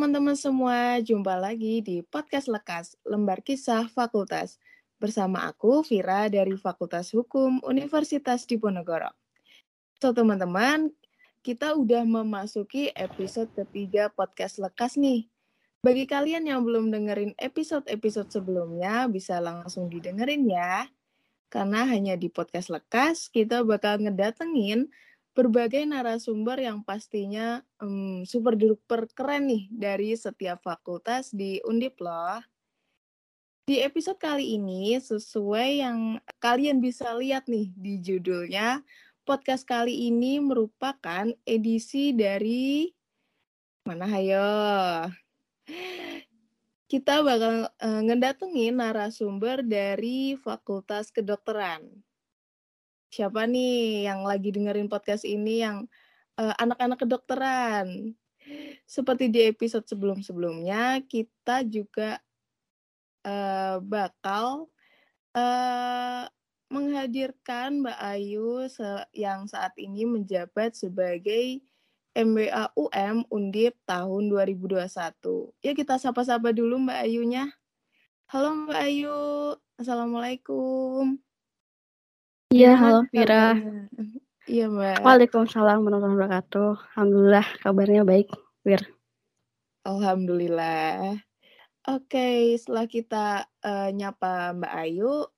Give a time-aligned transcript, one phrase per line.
[0.00, 4.56] Teman-teman semua, jumpa lagi di podcast Lekas, lembar kisah fakultas.
[4.96, 9.12] Bersama aku, Vira dari Fakultas Hukum Universitas Diponegoro.
[10.00, 10.88] So teman-teman,
[11.44, 15.28] kita udah memasuki episode ketiga podcast Lekas nih.
[15.84, 20.88] Bagi kalian yang belum dengerin episode-episode sebelumnya, bisa langsung didengerin ya.
[21.52, 24.88] Karena hanya di podcast Lekas, kita bakal ngedatengin
[25.30, 32.42] berbagai narasumber yang pastinya um, super duper keren nih dari setiap fakultas di Undip loh.
[33.70, 38.82] Di episode kali ini sesuai yang kalian bisa lihat nih di judulnya,
[39.22, 42.90] podcast kali ini merupakan edisi dari
[43.86, 44.50] mana hayo.
[46.90, 52.09] Kita bakal uh, ngedatengin narasumber dari Fakultas Kedokteran
[53.10, 55.90] siapa nih yang lagi dengerin podcast ini yang
[56.38, 58.14] uh, anak-anak kedokteran.
[58.86, 62.18] Seperti di episode sebelum-sebelumnya, kita juga
[63.26, 64.70] uh, bakal
[65.36, 66.24] uh,
[66.70, 68.66] menghadirkan Mbak Ayu
[69.10, 71.60] yang saat ini menjabat sebagai
[72.14, 74.86] MBA UM Undip tahun 2021.
[75.62, 77.50] Ya kita sapa-sapa dulu Mbak Ayunya.
[78.30, 79.18] Halo Mbak Ayu,
[79.78, 81.29] Assalamualaikum.
[82.50, 83.54] Iya, halo Vira.
[84.50, 85.06] Iya, Mbak.
[85.06, 86.70] Waalaikumsalam warahmatullahi wabarakatuh.
[86.98, 88.26] Alhamdulillah kabarnya baik,
[88.66, 88.82] Wir.
[89.86, 91.14] Alhamdulillah.
[91.86, 95.30] Oke, setelah kita uh, nyapa Mbak Ayu,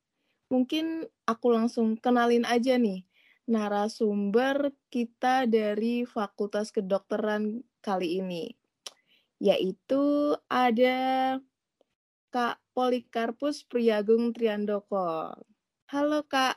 [0.48, 3.04] mungkin aku langsung kenalin aja nih
[3.44, 8.56] narasumber kita dari Fakultas Kedokteran kali ini.
[9.36, 11.36] Yaitu ada
[12.32, 15.36] Kak Polikarpus Priyagung Triandoko.
[15.92, 16.56] Halo Kak,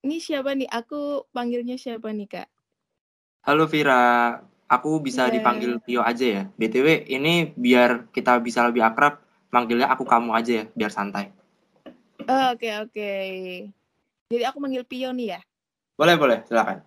[0.00, 0.68] ini siapa nih?
[0.68, 2.48] Aku panggilnya siapa nih, Kak?
[3.44, 4.36] Halo Vira,
[4.68, 5.32] aku bisa yeah.
[5.40, 6.42] dipanggil Tio aja ya.
[6.56, 9.20] BTW, ini biar kita bisa lebih akrab,
[9.52, 11.32] manggilnya aku kamu aja ya, biar santai.
[12.20, 12.60] Oke, oh, oke.
[12.60, 13.28] Okay, okay.
[14.30, 15.40] Jadi aku manggil Pio nih ya?
[15.96, 16.38] Boleh, boleh.
[16.46, 16.84] Silakan.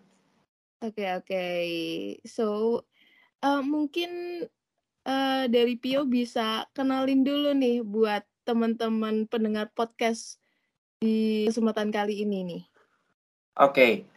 [0.82, 1.28] Oke, okay, oke.
[1.28, 1.66] Okay.
[2.26, 2.46] So,
[3.44, 4.44] uh, mungkin
[5.06, 10.40] uh, dari Pio bisa kenalin dulu nih buat teman-teman pendengar podcast
[11.04, 12.64] di kesempatan kali ini nih.
[13.60, 14.10] Oke.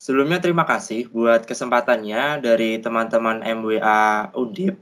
[0.00, 4.76] Sebelumnya terima kasih buat kesempatannya dari teman-teman MWA Undip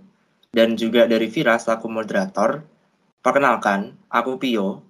[0.50, 2.62] dan juga dari Vira selaku moderator.
[3.22, 4.82] Perkenalkan, aku Pio,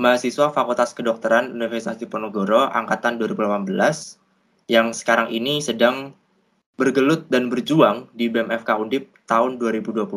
[0.00, 3.68] mahasiswa Fakultas Kedokteran Universitas Diponegoro angkatan 2018
[4.72, 6.16] yang sekarang ini sedang
[6.80, 10.08] bergelut dan berjuang di BMFK Undip tahun 2021.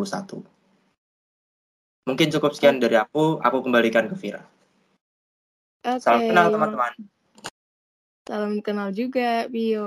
[2.08, 4.44] Mungkin cukup sekian dari aku, aku kembalikan ke Vira.
[5.84, 6.00] Okay.
[6.00, 6.96] Salam kenal teman-teman.
[8.24, 9.84] Salam kenal juga, Bio.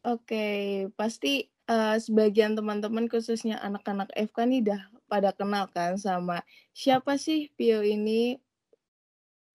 [0.00, 0.48] Oke,
[0.96, 4.80] pasti uh, sebagian teman-teman khususnya anak-anak FK nih udah
[5.12, 6.40] pada kenal kan sama
[6.72, 8.40] siapa sih Pio ini.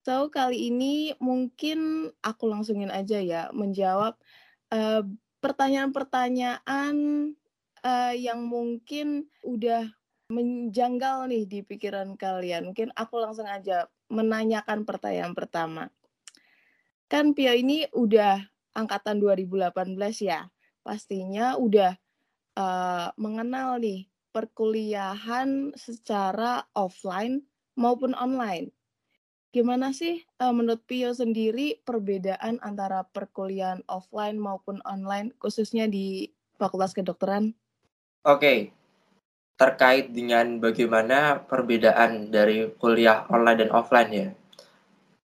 [0.06, 4.20] So, kali ini mungkin aku langsungin aja ya menjawab
[4.68, 5.02] eh,
[5.40, 6.94] pertanyaan-pertanyaan
[7.82, 9.88] uh, yang mungkin udah
[10.28, 12.70] menjanggal nih di pikiran kalian.
[12.70, 15.88] Mungkin aku langsung aja menanyakan pertanyaan pertama
[17.08, 18.40] kan Pia ini udah
[18.74, 20.48] angkatan 2018 ya.
[20.84, 21.96] Pastinya udah
[22.58, 27.46] uh, mengenal nih perkuliahan secara offline
[27.78, 28.74] maupun online.
[29.54, 36.26] Gimana sih uh, menurut Pio sendiri perbedaan antara perkuliahan offline maupun online khususnya di
[36.58, 37.54] Fakultas Kedokteran?
[38.26, 38.74] Oke.
[39.54, 44.28] Terkait dengan bagaimana perbedaan dari kuliah online dan offline ya.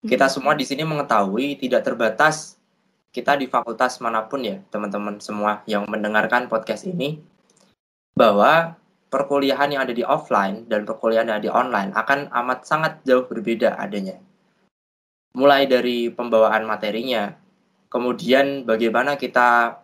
[0.05, 2.61] Kita semua di sini mengetahui tidak terbatas
[3.09, 7.17] kita di fakultas mana pun ya, teman-teman semua yang mendengarkan podcast ini,
[8.13, 8.77] bahwa
[9.09, 13.25] perkuliahan yang ada di offline dan perkuliahan yang ada di online akan amat sangat jauh
[13.25, 14.21] berbeda adanya.
[15.33, 17.33] Mulai dari pembawaan materinya,
[17.89, 19.79] kemudian bagaimana kita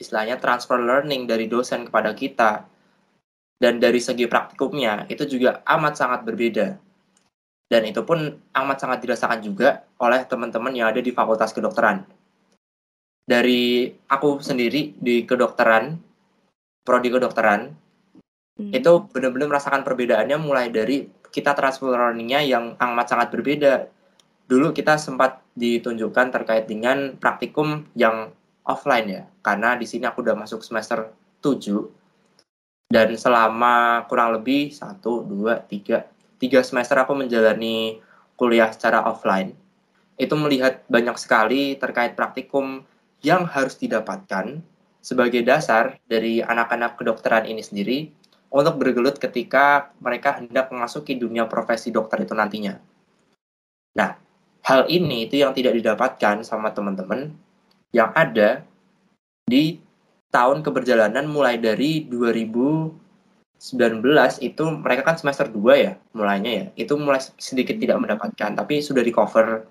[0.00, 2.64] istilahnya transfer learning dari dosen kepada kita,
[3.60, 6.85] dan dari segi praktikumnya itu juga amat sangat berbeda
[7.66, 12.06] dan itu pun amat sangat dirasakan juga oleh teman-teman yang ada di Fakultas Kedokteran.
[13.26, 15.98] Dari aku sendiri di kedokteran,
[16.86, 17.74] prodi kedokteran,
[18.54, 18.70] hmm.
[18.70, 23.90] itu benar-benar merasakan perbedaannya mulai dari kita transfer learning-nya yang amat sangat berbeda.
[24.46, 28.30] Dulu kita sempat ditunjukkan terkait dengan praktikum yang
[28.62, 31.10] offline ya, karena di sini aku udah masuk semester
[31.42, 31.82] 7
[32.86, 38.00] dan selama kurang lebih 1, 2, 3, tiga semester aku menjalani
[38.36, 39.56] kuliah secara offline,
[40.16, 42.84] itu melihat banyak sekali terkait praktikum
[43.24, 44.60] yang harus didapatkan
[45.00, 48.10] sebagai dasar dari anak-anak kedokteran ini sendiri
[48.50, 52.74] untuk bergelut ketika mereka hendak memasuki dunia profesi dokter itu nantinya.
[53.96, 54.16] Nah,
[54.66, 57.32] hal ini itu yang tidak didapatkan sama teman-teman
[57.94, 58.66] yang ada
[59.46, 59.78] di
[60.34, 62.02] tahun keberjalanan mulai dari
[63.56, 66.64] 2019 itu mereka kan semester 2 ya mulainya ya.
[66.76, 69.64] Itu mulai sedikit tidak mendapatkan tapi sudah di cover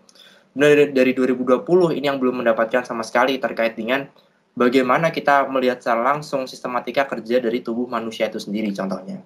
[0.56, 4.08] dari, dari 2020 ini yang belum mendapatkan sama sekali terkait dengan
[4.56, 9.22] bagaimana kita melihat secara langsung sistematika kerja dari tubuh manusia itu sendiri contohnya.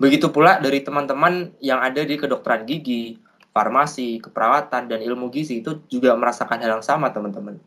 [0.00, 5.82] Begitu pula dari teman-teman yang ada di kedokteran gigi farmasi keperawatan dan ilmu gizi itu
[5.90, 7.58] juga merasakan hal yang sama teman-teman.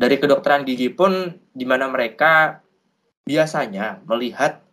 [0.00, 2.64] Dari kedokteran gigi pun di mana mereka
[3.28, 4.64] biasanya melihat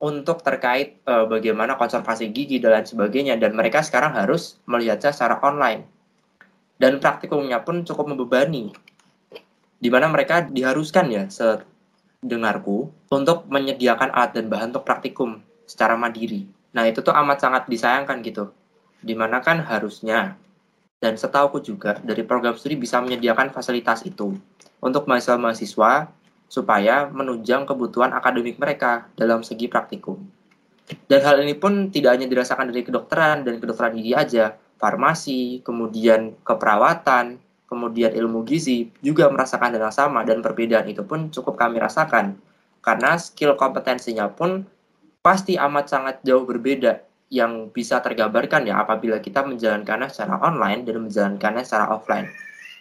[0.00, 5.36] untuk terkait e, bagaimana konservasi gigi dan lain sebagainya dan mereka sekarang harus melihatnya secara
[5.44, 5.84] online
[6.80, 8.72] dan praktikumnya pun cukup membebani
[9.80, 16.44] di mana mereka diharuskan ya sedengarku untuk menyediakan alat dan bahan untuk praktikum secara mandiri.
[16.76, 18.52] Nah, itu tuh amat sangat disayangkan gitu.
[19.00, 20.36] Di mana kan harusnya
[21.00, 24.36] dan setauku juga dari program studi bisa menyediakan fasilitas itu
[24.84, 26.12] untuk mahasiswa-mahasiswa
[26.50, 30.18] supaya menunjang kebutuhan akademik mereka dalam segi praktikum.
[31.06, 36.34] Dan hal ini pun tidak hanya dirasakan dari kedokteran dan kedokteran gigi aja, farmasi, kemudian
[36.42, 37.38] keperawatan,
[37.70, 42.34] kemudian ilmu gizi juga merasakan hal yang sama dan perbedaan itu pun cukup kami rasakan
[42.82, 44.66] karena skill kompetensinya pun
[45.22, 51.06] pasti amat sangat jauh berbeda yang bisa tergambarkan ya apabila kita menjalankannya secara online dan
[51.06, 52.26] menjalankannya secara offline.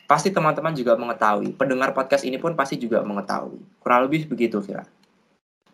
[0.10, 3.62] Pasti teman-teman juga mengetahui, pendengar podcast ini pun pasti juga mengetahui.
[3.78, 4.90] Kurang lebih begitu, Vira.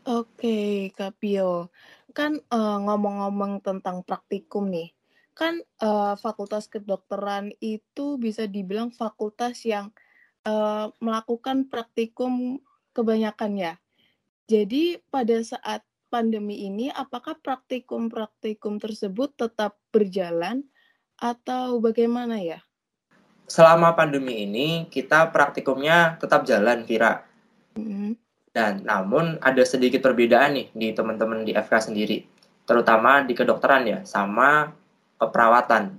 [0.04, 1.72] Oke, Kak Pio.
[2.12, 4.92] Kan uh, ngomong-ngomong tentang praktikum nih,
[5.32, 9.96] kan uh, fakultas kedokteran itu bisa dibilang fakultas yang
[10.44, 12.60] uh, melakukan praktikum
[12.92, 13.74] kebanyakan ya.
[14.52, 15.80] Jadi pada saat
[16.12, 20.68] pandemi ini apakah praktikum-praktikum tersebut tetap berjalan
[21.16, 22.60] atau bagaimana ya?
[23.46, 27.22] Selama pandemi ini kita praktikumnya tetap jalan, Kira.
[27.78, 28.12] Mm-hmm.
[28.56, 32.24] Dan namun ada sedikit perbedaan nih di teman-teman di FK sendiri,
[32.64, 34.72] terutama di kedokteran ya, sama
[35.20, 35.94] keperawatan.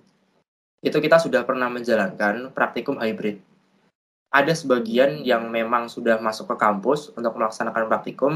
[0.81, 3.39] Itu kita sudah pernah menjalankan praktikum hybrid.
[4.33, 8.33] Ada sebagian yang memang sudah masuk ke kampus untuk melaksanakan praktikum,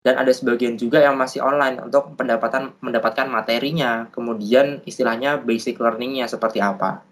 [0.00, 6.24] dan ada sebagian juga yang masih online untuk pendapatan mendapatkan materinya, kemudian istilahnya basic learningnya
[6.24, 7.09] seperti apa.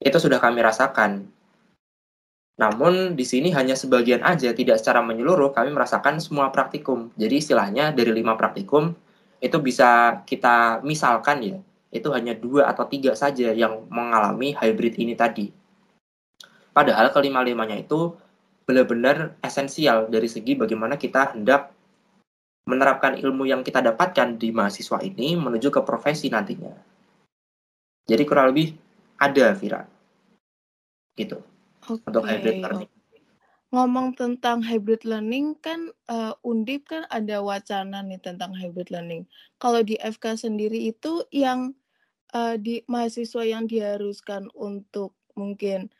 [0.00, 1.24] Itu sudah kami rasakan.
[2.56, 7.12] Namun di sini hanya sebagian aja, tidak secara menyeluruh kami merasakan semua praktikum.
[7.20, 8.96] Jadi istilahnya dari lima praktikum
[9.44, 11.58] itu bisa kita misalkan ya,
[11.92, 15.52] itu hanya dua atau tiga saja yang mengalami hybrid ini tadi.
[16.72, 18.16] Padahal kelima-limanya itu
[18.64, 21.72] benar-benar esensial dari segi bagaimana kita hendak
[22.66, 26.74] menerapkan ilmu yang kita dapatkan di mahasiswa ini menuju ke profesi nantinya.
[28.06, 28.74] Jadi kurang lebih
[29.16, 29.88] ada Vira.
[31.16, 31.40] Gitu.
[31.84, 32.06] Okay.
[32.08, 32.90] Untuk hybrid learning.
[33.74, 39.26] Ngomong tentang hybrid learning kan uh, Undip kan ada wacana nih tentang hybrid learning.
[39.58, 41.74] Kalau di FK sendiri itu yang
[42.32, 45.92] uh, di mahasiswa yang diharuskan untuk mungkin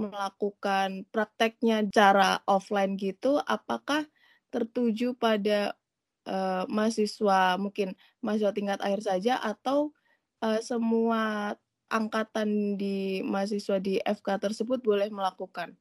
[0.00, 4.08] melakukan prakteknya cara offline gitu apakah
[4.48, 5.76] tertuju pada
[6.24, 7.92] uh, mahasiswa mungkin
[8.24, 9.92] mahasiswa tingkat akhir saja atau
[10.40, 11.54] uh, semua
[11.90, 15.74] angkatan di mahasiswa di FK tersebut boleh melakukan?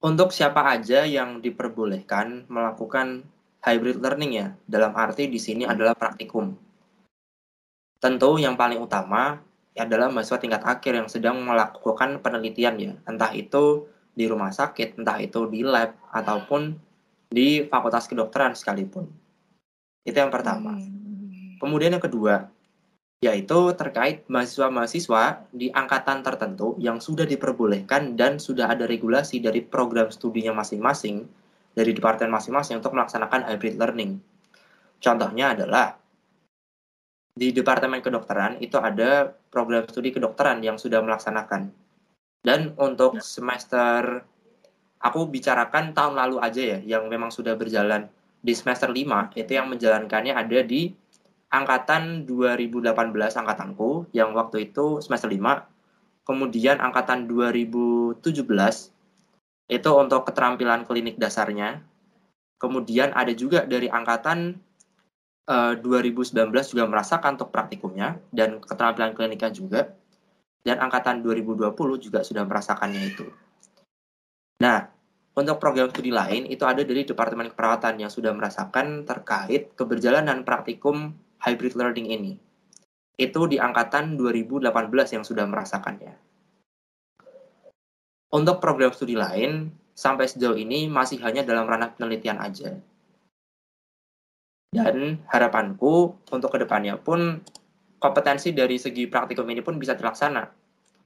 [0.00, 3.22] Untuk siapa aja yang diperbolehkan melakukan
[3.60, 5.72] hybrid learning ya, dalam arti di sini hmm.
[5.76, 6.56] adalah praktikum.
[8.00, 9.44] Tentu yang paling utama
[9.76, 13.84] adalah mahasiswa tingkat akhir yang sedang melakukan penelitian ya, entah itu
[14.16, 16.74] di rumah sakit, entah itu di lab, ataupun
[17.28, 19.06] di fakultas kedokteran sekalipun.
[20.02, 20.80] Itu yang pertama.
[20.80, 21.60] Hmm.
[21.60, 22.48] Kemudian yang kedua,
[23.20, 30.08] yaitu terkait mahasiswa-mahasiswa di angkatan tertentu yang sudah diperbolehkan dan sudah ada regulasi dari program
[30.08, 31.28] studinya masing-masing
[31.76, 34.24] dari departemen masing-masing untuk melaksanakan hybrid learning.
[35.04, 36.00] Contohnya adalah
[37.36, 41.68] di departemen kedokteran itu ada program studi kedokteran yang sudah melaksanakan.
[42.40, 43.24] Dan untuk ya.
[43.24, 44.24] semester
[44.96, 48.08] aku bicarakan tahun lalu aja ya yang memang sudah berjalan
[48.40, 50.96] di semester 5 itu yang menjalankannya ada di
[51.50, 55.66] angkatan 2018 angkatanku yang waktu itu semester 5
[56.30, 58.22] kemudian angkatan 2017
[59.70, 61.82] itu untuk keterampilan klinik dasarnya.
[62.60, 64.58] Kemudian ada juga dari angkatan
[65.48, 69.80] uh, eh, 2019 juga merasakan untuk praktikumnya dan keterampilan kliniknya juga.
[70.60, 73.26] Dan angkatan 2020 juga sudah merasakannya itu.
[74.60, 80.42] Nah Untuk program studi lain, itu ada dari Departemen Keperawatan yang sudah merasakan terkait keberjalanan
[80.42, 82.32] praktikum hybrid learning ini.
[83.16, 84.70] Itu di angkatan 2018
[85.16, 86.16] yang sudah merasakannya.
[88.30, 92.78] Untuk program studi lain, sampai sejauh ini masih hanya dalam ranah penelitian aja.
[94.70, 97.42] Dan harapanku untuk ke depannya pun
[97.98, 100.46] kompetensi dari segi praktikum ini pun bisa terlaksana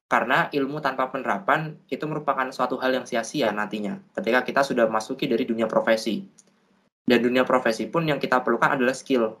[0.05, 5.25] karena ilmu tanpa penerapan itu merupakan suatu hal yang sia-sia nantinya ketika kita sudah masuki
[5.25, 6.21] dari dunia profesi.
[7.05, 9.37] Dan dunia profesi pun yang kita perlukan adalah skill.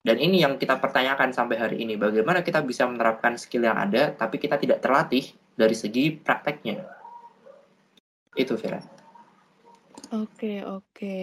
[0.00, 4.16] Dan ini yang kita pertanyakan sampai hari ini, bagaimana kita bisa menerapkan skill yang ada
[4.16, 6.80] tapi kita tidak terlatih dari segi prakteknya.
[8.32, 8.80] Itu Vera.
[10.16, 11.20] Oke, oke.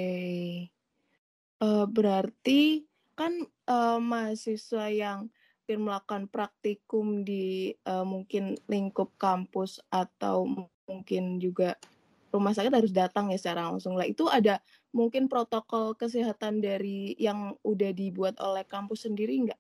[1.58, 2.86] Uh, berarti
[3.18, 3.34] kan
[3.66, 5.34] uh, mahasiswa yang
[5.68, 10.48] melakukan praktikum di uh, mungkin lingkup kampus atau
[10.88, 11.76] mungkin juga
[12.32, 14.08] rumah sakit harus datang ya secara langsung lah.
[14.08, 14.64] Itu ada
[14.98, 19.60] mungkin protokol kesehatan dari yang udah dibuat oleh kampus sendiri nggak?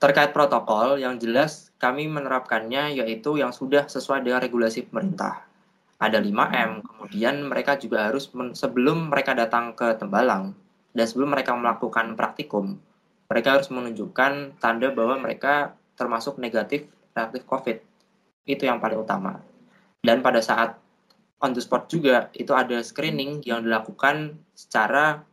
[0.00, 5.44] Terkait protokol, yang jelas kami menerapkannya yaitu yang sudah sesuai dengan regulasi pemerintah.
[6.02, 6.82] Ada 5M, hmm.
[6.82, 8.26] kemudian mereka juga harus
[8.58, 10.58] sebelum mereka datang ke Tembalang
[10.90, 12.82] dan sebelum mereka melakukan praktikum,
[13.30, 17.78] mereka harus menunjukkan tanda bahwa mereka termasuk negatif reaktif COVID.
[18.42, 19.38] Itu yang paling utama.
[20.02, 20.81] Dan pada saat
[21.42, 25.26] on the spot juga, itu ada screening yang dilakukan secara,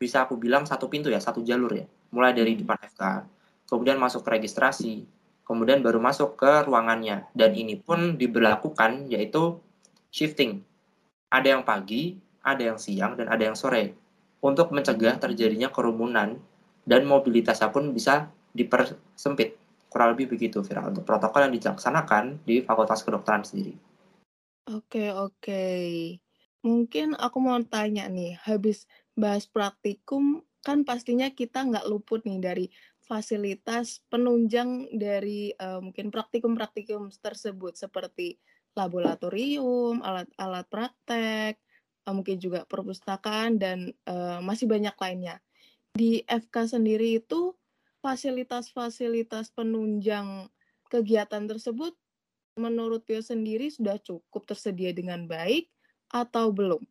[0.00, 1.84] bisa aku bilang satu pintu ya, satu jalur ya.
[2.10, 3.28] Mulai dari depan FK,
[3.68, 5.04] kemudian masuk ke registrasi,
[5.44, 7.28] kemudian baru masuk ke ruangannya.
[7.36, 9.60] Dan ini pun diberlakukan yaitu
[10.08, 10.64] shifting.
[11.30, 13.94] Ada yang pagi, ada yang siang, dan ada yang sore.
[14.40, 16.40] Untuk mencegah terjadinya kerumunan
[16.88, 19.60] dan mobilitasnya pun bisa dipersempit.
[19.92, 23.89] Kurang lebih begitu, Vira, untuk protokol yang dilaksanakan di Fakultas Kedokteran sendiri.
[24.70, 25.66] Oke, oke.
[26.62, 28.86] Mungkin aku mau tanya nih, habis
[29.18, 32.66] bahas praktikum, kan pastinya kita nggak luput nih dari
[33.02, 38.38] fasilitas penunjang dari uh, mungkin praktikum-praktikum tersebut seperti
[38.78, 41.58] laboratorium, alat-alat praktek,
[42.06, 45.42] uh, mungkin juga perpustakaan dan uh, masih banyak lainnya
[45.90, 47.58] di FK sendiri itu
[47.98, 50.46] fasilitas-fasilitas penunjang
[50.86, 51.98] kegiatan tersebut
[52.58, 55.70] menurut Pio sendiri sudah cukup tersedia dengan baik
[56.10, 56.82] atau belum?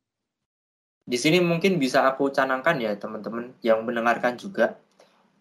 [1.10, 4.78] Di sini mungkin bisa aku canangkan ya teman-teman yang mendengarkan juga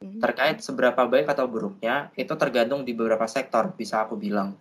[0.00, 0.18] hmm.
[0.18, 4.56] terkait seberapa baik atau buruknya itu tergantung di beberapa sektor bisa aku bilang.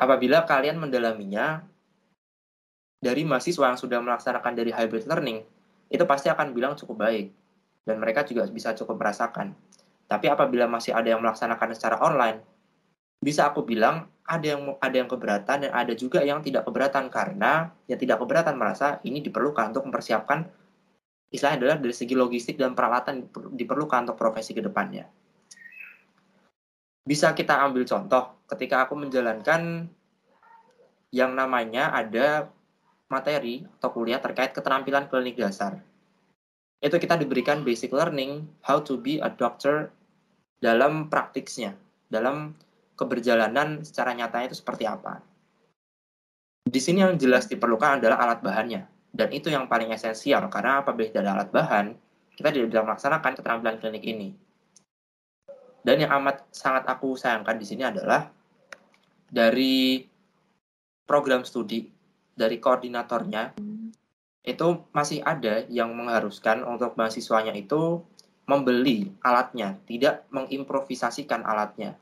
[0.00, 1.60] Apabila kalian mendalaminya
[3.00, 5.44] dari mahasiswa yang sudah melaksanakan dari hybrid learning,
[5.92, 7.32] itu pasti akan bilang cukup baik
[7.84, 9.52] dan mereka juga bisa cukup merasakan.
[10.08, 12.40] Tapi apabila masih ada yang melaksanakan secara online,
[13.20, 17.68] bisa aku bilang ada yang ada yang keberatan dan ada juga yang tidak keberatan karena
[17.84, 20.48] yang tidak keberatan merasa ini diperlukan untuk mempersiapkan
[21.30, 25.06] istilahnya adalah dari segi logistik dan peralatan diperlukan untuk profesi ke depannya.
[27.04, 29.86] Bisa kita ambil contoh ketika aku menjalankan
[31.10, 32.48] yang namanya ada
[33.10, 35.82] materi atau kuliah terkait keterampilan klinik dasar
[36.80, 39.92] itu kita diberikan basic learning how to be a doctor
[40.64, 41.76] dalam praktiknya,
[42.08, 42.56] dalam
[43.00, 45.24] keberjalanan secara nyatanya itu seperti apa.
[46.68, 48.84] Di sini yang jelas diperlukan adalah alat bahannya,
[49.16, 51.86] dan itu yang paling esensial karena apabila tidak ada alat bahan,
[52.36, 54.28] kita tidak bisa melaksanakan keterampilan klinik ini.
[55.80, 58.28] Dan yang amat sangat aku sayangkan di sini adalah
[59.32, 60.04] dari
[61.08, 61.88] program studi
[62.36, 63.56] dari koordinatornya
[64.44, 68.04] itu masih ada yang mengharuskan untuk mahasiswanya itu
[68.48, 71.96] membeli alatnya, tidak mengimprovisasikan alatnya.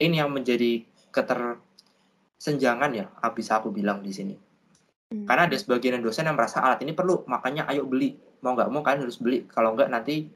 [0.00, 0.82] Ini yang menjadi
[1.14, 4.34] ketersenjangan ya, bisa aku bilang di sini.
[5.14, 5.24] Hmm.
[5.28, 8.18] Karena ada sebagian dosen yang merasa alat ini perlu, makanya ayo beli.
[8.42, 9.46] Mau nggak mau kalian harus beli.
[9.46, 10.26] Kalau nggak nanti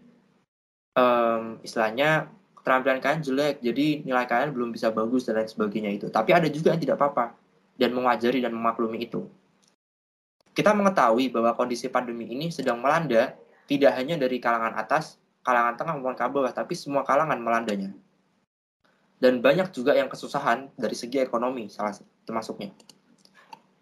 [0.94, 6.06] um, istilahnya keterampilan kalian jelek, jadi nilai kalian belum bisa bagus dan lain sebagainya itu.
[6.06, 7.34] Tapi ada juga yang tidak apa-apa
[7.74, 9.26] dan mengajari dan memaklumi itu.
[10.54, 13.34] Kita mengetahui bahwa kondisi pandemi ini sedang melanda
[13.70, 17.94] tidak hanya dari kalangan atas, kalangan tengah maupun ke bawah, tapi semua kalangan melandanya.
[19.18, 21.90] Dan banyak juga yang kesusahan dari segi ekonomi, salah
[22.22, 22.70] termasuknya.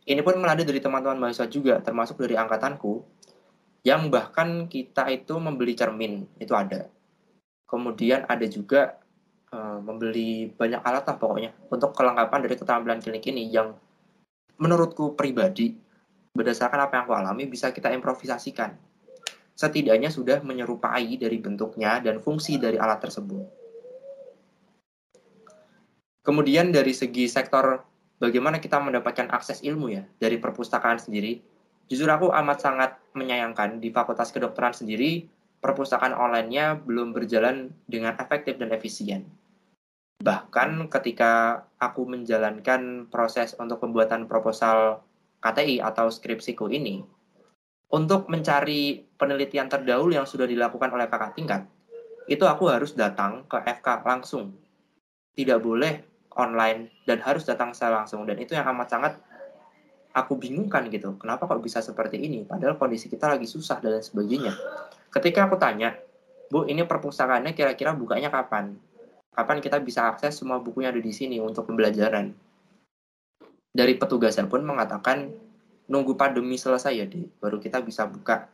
[0.07, 3.05] Ini pun melanda dari teman-teman mahasiswa juga, termasuk dari angkatanku,
[3.85, 6.89] yang bahkan kita itu membeli cermin, itu ada.
[7.69, 8.97] Kemudian ada juga
[9.53, 13.75] uh, membeli banyak alat lah pokoknya, untuk kelengkapan dari keterampilan klinik ini yang
[14.57, 15.77] menurutku pribadi
[16.33, 18.73] berdasarkan apa yang aku alami bisa kita improvisasikan.
[19.57, 23.66] Setidaknya sudah menyerupai dari bentuknya dan fungsi dari alat tersebut.
[26.27, 27.87] Kemudian dari segi sektor
[28.19, 31.39] bagaimana kita mendapatkan akses ilmu ya dari perpustakaan sendiri.
[31.87, 35.31] Jujur aku amat sangat menyayangkan di Fakultas Kedokteran sendiri
[35.63, 39.31] perpustakaan online-nya belum berjalan dengan efektif dan efisien.
[40.19, 45.07] Bahkan ketika aku menjalankan proses untuk pembuatan proposal
[45.39, 47.07] KTI atau skripsiku ini,
[47.95, 51.63] untuk mencari penelitian terdahulu yang sudah dilakukan oleh kakak tingkat,
[52.27, 54.59] itu aku harus datang ke FK langsung.
[55.37, 58.23] Tidak boleh online dan harus datang secara langsung.
[58.29, 59.13] Dan itu yang amat sangat
[60.17, 61.17] aku bingungkan gitu.
[61.21, 62.45] Kenapa kok bisa seperti ini?
[62.45, 64.53] Padahal kondisi kita lagi susah dan sebagainya.
[65.13, 65.97] Ketika aku tanya,
[66.49, 68.77] Bu, ini perpustakaannya kira-kira bukanya kapan?
[69.37, 72.33] Kapan kita bisa akses semua bukunya ada di sini untuk pembelajaran?
[73.77, 75.29] Dari petugasnya pun mengatakan
[75.91, 78.49] nunggu pandemi selesai ya, deh, baru kita bisa buka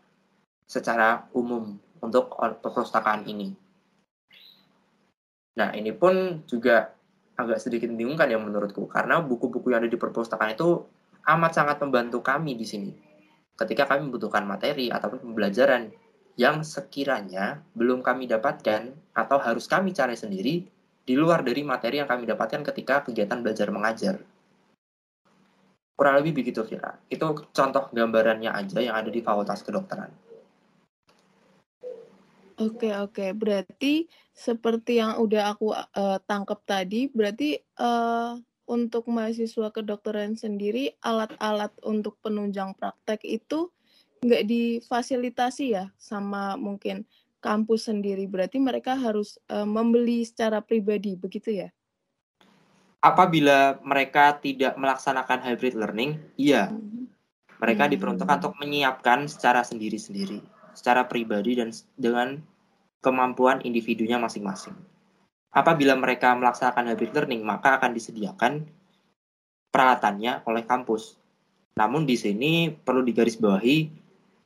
[0.67, 3.55] secara umum untuk perpustakaan ini.
[5.55, 6.91] Nah, ini pun juga
[7.45, 10.87] agak sedikit membingungkan ya menurutku, karena buku-buku yang ada di perpustakaan itu
[11.27, 12.91] amat sangat membantu kami di sini.
[13.59, 15.93] Ketika kami membutuhkan materi ataupun pembelajaran
[16.41, 20.65] yang sekiranya belum kami dapatkan atau harus kami cari sendiri
[21.03, 24.17] di luar dari materi yang kami dapatkan ketika kegiatan belajar mengajar.
[25.93, 26.99] Kurang lebih begitu, Vira.
[27.07, 30.11] Itu contoh gambarannya aja yang ada di Fakultas Kedokteran.
[32.59, 33.27] Oke, oke.
[33.35, 41.73] Berarti seperti yang udah aku uh, tangkap tadi, berarti uh, untuk mahasiswa kedokteran sendiri, alat-alat
[41.85, 43.69] untuk penunjang praktek itu
[44.23, 47.05] nggak difasilitasi ya sama mungkin
[47.45, 48.25] kampus sendiri.
[48.25, 51.69] Berarti mereka harus uh, membeli secara pribadi, begitu ya?
[53.03, 57.11] apabila mereka tidak melaksanakan hybrid learning, iya, hmm.
[57.59, 57.93] mereka hmm.
[57.99, 60.39] diperuntukkan untuk menyiapkan secara sendiri-sendiri,
[60.73, 62.39] secara pribadi dan dengan
[63.03, 64.79] kemampuan individunya masing-masing.
[65.53, 68.65] Apabila mereka melaksanakan hybrid learning, maka akan disediakan
[69.69, 71.21] peralatannya oleh kampus.
[71.77, 73.77] Namun di sini perlu digarisbawahi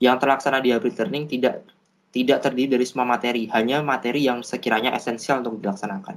[0.02, 1.62] yang terlaksana di hybrid learning tidak
[2.10, 6.16] tidak terdiri dari semua materi, hanya materi yang sekiranya esensial untuk dilaksanakan.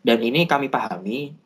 [0.00, 1.36] Dan ini kami pahami,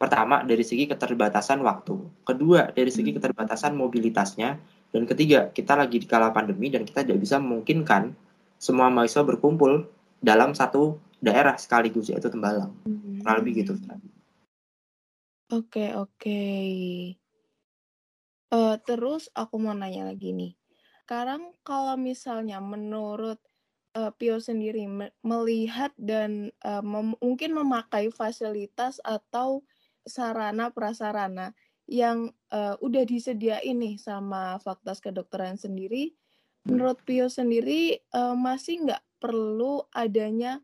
[0.00, 3.20] pertama dari segi keterbatasan waktu, kedua dari segi hmm.
[3.20, 4.56] keterbatasan mobilitasnya,
[4.88, 8.16] dan ketiga kita lagi di kala pandemi dan kita tidak bisa memungkinkan
[8.58, 9.86] semua mahasiswa berkumpul
[10.18, 12.74] dalam satu daerah sekaligus yaitu Tembalang.
[12.86, 13.22] Hmm.
[13.22, 13.78] Kurang lebih gitu.
[15.48, 16.42] Oke oke.
[18.48, 20.52] Uh, terus aku mau nanya lagi nih.
[21.06, 23.40] Sekarang kalau misalnya menurut
[23.96, 29.64] uh, Pio sendiri me melihat dan uh, mem mungkin memakai fasilitas atau
[30.04, 31.56] sarana prasarana
[31.88, 36.12] yang uh, udah disediain nih sama Fakultas Kedokteran sendiri,
[36.68, 40.60] menurut Pio sendiri uh, masih nggak perlu adanya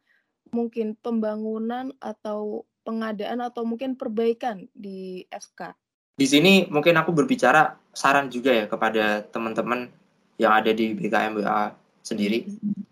[0.55, 5.75] mungkin pembangunan atau pengadaan atau mungkin perbaikan di FK?
[6.15, 9.91] Di sini mungkin aku berbicara saran juga ya kepada teman-teman
[10.39, 12.47] yang ada di BKMBA sendiri.
[12.47, 12.87] Hmm.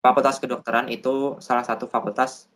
[0.00, 2.48] Fakultas kedokteran itu salah satu fakultas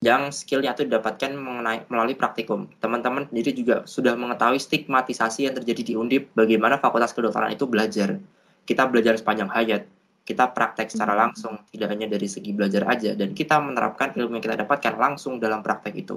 [0.00, 2.72] yang skillnya itu didapatkan mengenai, melalui praktikum.
[2.80, 8.16] Teman-teman sendiri juga sudah mengetahui stigmatisasi yang terjadi di Undip, bagaimana fakultas kedokteran itu belajar.
[8.64, 9.84] Kita belajar sepanjang hayat,
[10.24, 11.20] kita praktek secara hmm.
[11.20, 15.36] langsung, tidak hanya dari segi belajar aja, dan kita menerapkan ilmu yang kita dapatkan langsung
[15.36, 16.16] dalam praktek itu.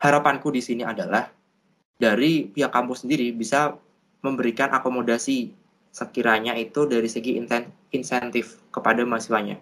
[0.00, 1.28] Harapanku di sini adalah
[2.00, 3.76] dari pihak kampus sendiri bisa
[4.24, 5.52] memberikan akomodasi
[5.92, 7.36] sekiranya itu dari segi
[7.92, 9.60] insentif kepada mahasiswanya.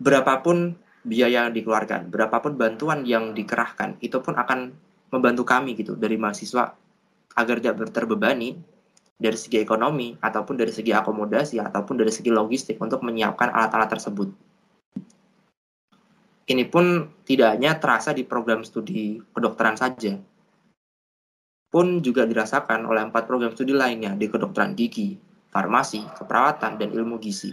[0.00, 4.72] Berapapun biaya yang dikeluarkan, berapapun bantuan yang dikerahkan, itu pun akan
[5.12, 6.74] membantu kami gitu dari mahasiswa
[7.34, 8.58] agar tidak terbebani
[9.14, 14.28] dari segi ekonomi ataupun dari segi akomodasi ataupun dari segi logistik untuk menyiapkan alat-alat tersebut.
[16.44, 20.18] Ini pun tidak hanya terasa di program studi kedokteran saja,
[21.72, 25.16] pun juga dirasakan oleh empat program studi lainnya di kedokteran gigi,
[25.48, 27.50] farmasi, keperawatan, dan ilmu gizi.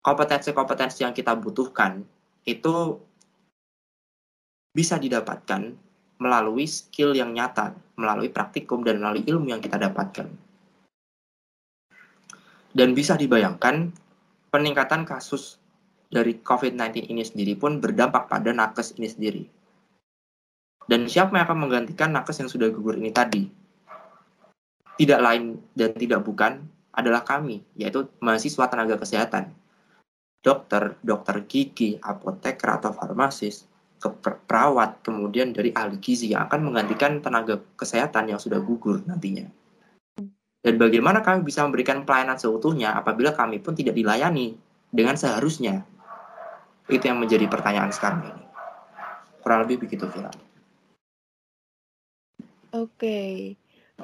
[0.00, 2.00] Kompetensi-kompetensi yang kita butuhkan
[2.48, 2.96] itu
[4.72, 5.76] bisa didapatkan
[6.20, 10.28] melalui skill yang nyata, melalui praktikum, dan melalui ilmu yang kita dapatkan.
[12.70, 13.92] Dan bisa dibayangkan,
[14.48, 15.60] peningkatan kasus
[16.08, 19.44] dari COVID-19 ini sendiri pun berdampak pada nakes ini sendiri
[20.90, 23.46] dan siapa yang akan menggantikan nakes yang sudah gugur ini tadi?
[24.98, 29.54] Tidak lain dan tidak bukan adalah kami, yaitu mahasiswa tenaga kesehatan.
[30.40, 33.68] Dokter, dokter gigi, apoteker atau farmasis,
[34.00, 39.44] perawat, kemudian dari ahli gizi yang akan menggantikan tenaga kesehatan yang sudah gugur nantinya.
[40.60, 44.56] Dan bagaimana kami bisa memberikan pelayanan seutuhnya apabila kami pun tidak dilayani
[44.88, 45.84] dengan seharusnya.
[46.88, 48.44] Itu yang menjadi pertanyaan sekarang ini.
[49.40, 50.32] Kurang lebih begitu, Vira.
[52.76, 53.56] Oke.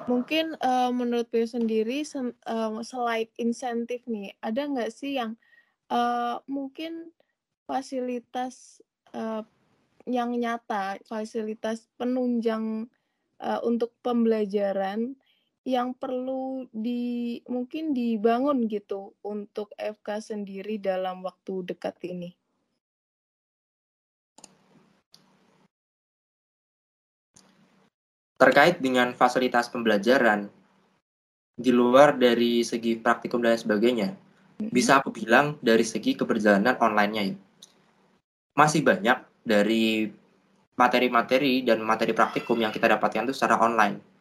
[0.04, 5.40] Mungkin uh, menurut Pio sendiri uh, selain insentif nih, ada nggak sih yang
[5.90, 7.10] uh, mungkin
[7.66, 8.82] fasilitas
[9.14, 9.42] uh,
[10.06, 12.86] yang nyata, fasilitas penunjang
[13.42, 15.18] uh, untuk pembelajaran
[15.66, 22.30] yang perlu di mungkin dibangun gitu untuk FK sendiri dalam waktu dekat ini?
[28.36, 30.46] Terkait dengan fasilitas pembelajaran,
[31.56, 34.25] di luar dari segi praktikum dan sebagainya.
[34.58, 37.36] Bisa aku bilang dari segi keberjalanan online-nya ya.
[38.56, 40.08] Masih banyak dari
[40.76, 44.16] materi-materi dan materi praktikum yang kita dapatkan itu secara online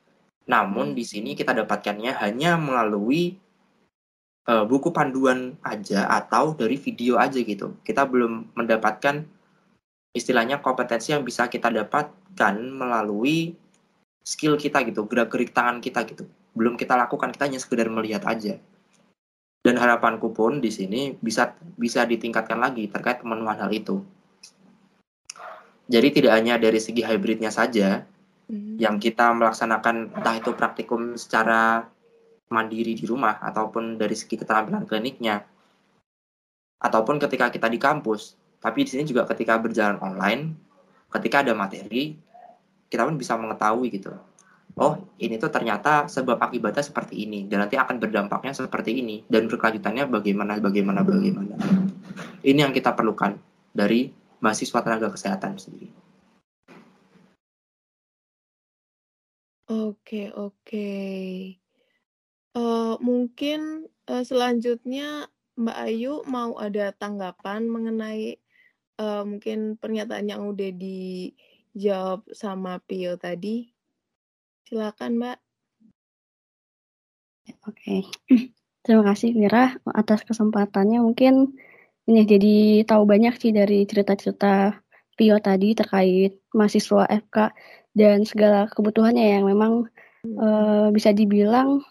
[0.45, 3.33] namun di sini kita dapatkannya hanya melalui
[4.45, 7.73] uh, buku panduan aja atau dari video aja gitu.
[7.81, 9.25] Kita belum mendapatkan
[10.13, 13.57] istilahnya kompetensi yang bisa kita dapatkan melalui
[14.21, 16.29] skill kita gitu, gerak-gerik tangan kita gitu.
[16.53, 18.61] Belum kita lakukan, kita hanya sekedar melihat aja.
[19.65, 24.05] Dan harapanku pun di sini bisa bisa ditingkatkan lagi terkait pemenuhan hal itu.
[25.89, 28.05] Jadi tidak hanya dari segi hybridnya saja,
[28.49, 28.77] hmm.
[28.77, 31.89] yang kita melaksanakan entah itu praktikum secara
[32.49, 35.41] mandiri di rumah ataupun dari segi keterampilan kliniknya
[36.77, 40.53] ataupun ketika kita di kampus tapi di sini juga ketika berjalan online
[41.09, 42.13] ketika ada materi
[42.85, 44.13] kita pun bisa mengetahui gitu
[44.75, 49.47] oh ini tuh ternyata sebab akibatnya seperti ini dan nanti akan berdampaknya seperti ini dan
[49.47, 51.55] berkelanjutannya bagaimana bagaimana bagaimana
[52.43, 53.39] ini yang kita perlukan
[53.71, 54.11] dari
[54.43, 56.05] mahasiswa tenaga kesehatan sendiri
[59.65, 60.93] Oke oke.
[62.53, 65.25] Uh, mungkin, uh, selanjutnya
[65.57, 68.37] Mbak Ayu mau ada tanggapan mengenai,
[69.01, 73.74] uh, mungkin pernyataan yang udah dijawab sama Pio tadi?
[74.65, 75.37] Silakan, Mbak.
[77.69, 78.01] Oke.
[78.85, 81.05] Terima kasih Mira atas kesempatannya.
[81.05, 81.53] Mungkin
[82.09, 84.81] ini jadi tahu banyak sih dari cerita-cerita
[85.15, 87.37] Pio tadi terkait mahasiswa FK
[87.95, 89.87] dan segala kebutuhannya yang memang
[90.35, 91.85] uh, bisa dibilang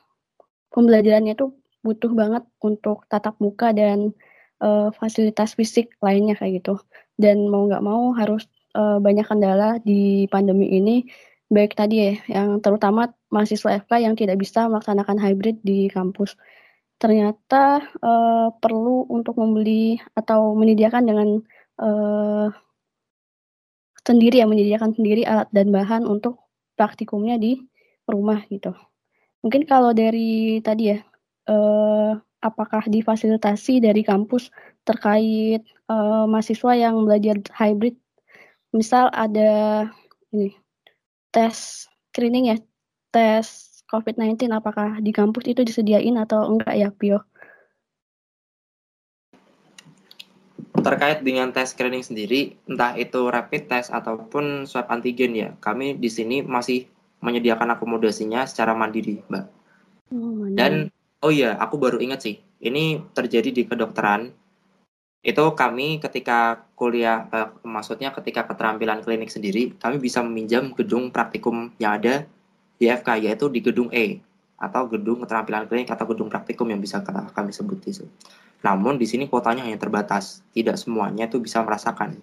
[0.74, 4.12] pembelajarannya itu butuh banget untuk tatap muka dan
[4.60, 6.78] uh, fasilitas fisik lainnya kayak gitu.
[7.16, 8.44] Dan mau nggak mau harus
[8.76, 11.06] uh, banyak kendala di pandemi ini,
[11.52, 16.36] baik tadi ya, yang terutama mahasiswa FK yang tidak bisa melaksanakan hybrid di kampus.
[16.98, 21.28] Ternyata uh, perlu untuk membeli atau menyediakan dengan
[21.82, 22.48] uh,
[24.04, 26.44] sendiri yang menyediakan sendiri alat dan bahan untuk
[26.76, 27.56] praktikumnya di
[28.04, 28.76] rumah gitu.
[29.40, 30.98] Mungkin kalau dari tadi ya,
[31.48, 32.12] eh,
[32.44, 34.52] apakah difasilitasi dari kampus
[34.84, 37.96] terkait eh, mahasiswa yang belajar hybrid,
[38.76, 39.88] misal ada
[40.32, 40.52] ini
[41.34, 42.56] tes screening ya,
[43.10, 47.26] tes COVID-19 apakah di kampus itu disediain atau enggak ya, Pio?
[50.84, 56.12] terkait dengan tes screening sendiri, entah itu rapid test ataupun swab antigen ya, kami di
[56.12, 56.84] sini masih
[57.24, 59.44] menyediakan akomodasinya secara mandiri, Mbak.
[60.12, 60.92] Oh, Dan
[61.24, 64.28] oh iya, aku baru ingat sih, ini terjadi di kedokteran.
[65.24, 71.72] Itu kami ketika kuliah, eh, maksudnya ketika keterampilan klinik sendiri, kami bisa meminjam gedung praktikum
[71.80, 72.28] yang ada
[72.76, 74.20] di FK, yaitu di gedung E
[74.60, 78.04] atau gedung keterampilan klinik atau gedung praktikum yang bisa kami sebut itu.
[78.60, 82.20] Namun di sini kuotanya hanya terbatas, tidak semuanya itu bisa merasakan.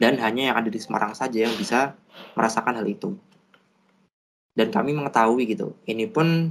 [0.00, 1.94] Dan hanya yang ada di Semarang saja yang bisa
[2.34, 3.14] merasakan hal itu.
[4.54, 6.50] Dan kami mengetahui gitu, ini pun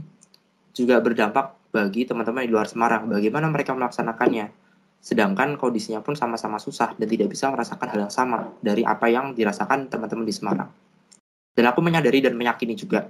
[0.72, 4.59] juga berdampak bagi teman-teman di luar Semarang, bagaimana mereka melaksanakannya.
[5.00, 9.32] Sedangkan kondisinya pun sama-sama susah dan tidak bisa merasakan hal yang sama dari apa yang
[9.32, 10.70] dirasakan teman-teman di Semarang.
[11.56, 13.08] Dan aku menyadari dan meyakini juga,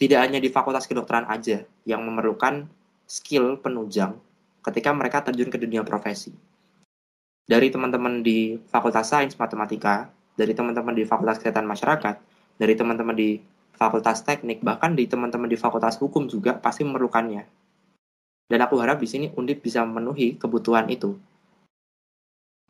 [0.00, 2.68] tidak hanya di fakultas kedokteran aja yang memerlukan
[3.08, 4.16] skill penunjang
[4.64, 6.32] ketika mereka terjun ke dunia profesi.
[7.48, 12.20] Dari teman-teman di Fakultas Sains Matematika, dari teman-teman di Fakultas Kesehatan Masyarakat,
[12.60, 13.40] dari teman-teman di
[13.72, 17.48] Fakultas Teknik, bahkan di teman-teman di Fakultas Hukum juga pasti memerlukannya.
[18.48, 21.20] Dan aku harap di sini Undip bisa memenuhi kebutuhan itu.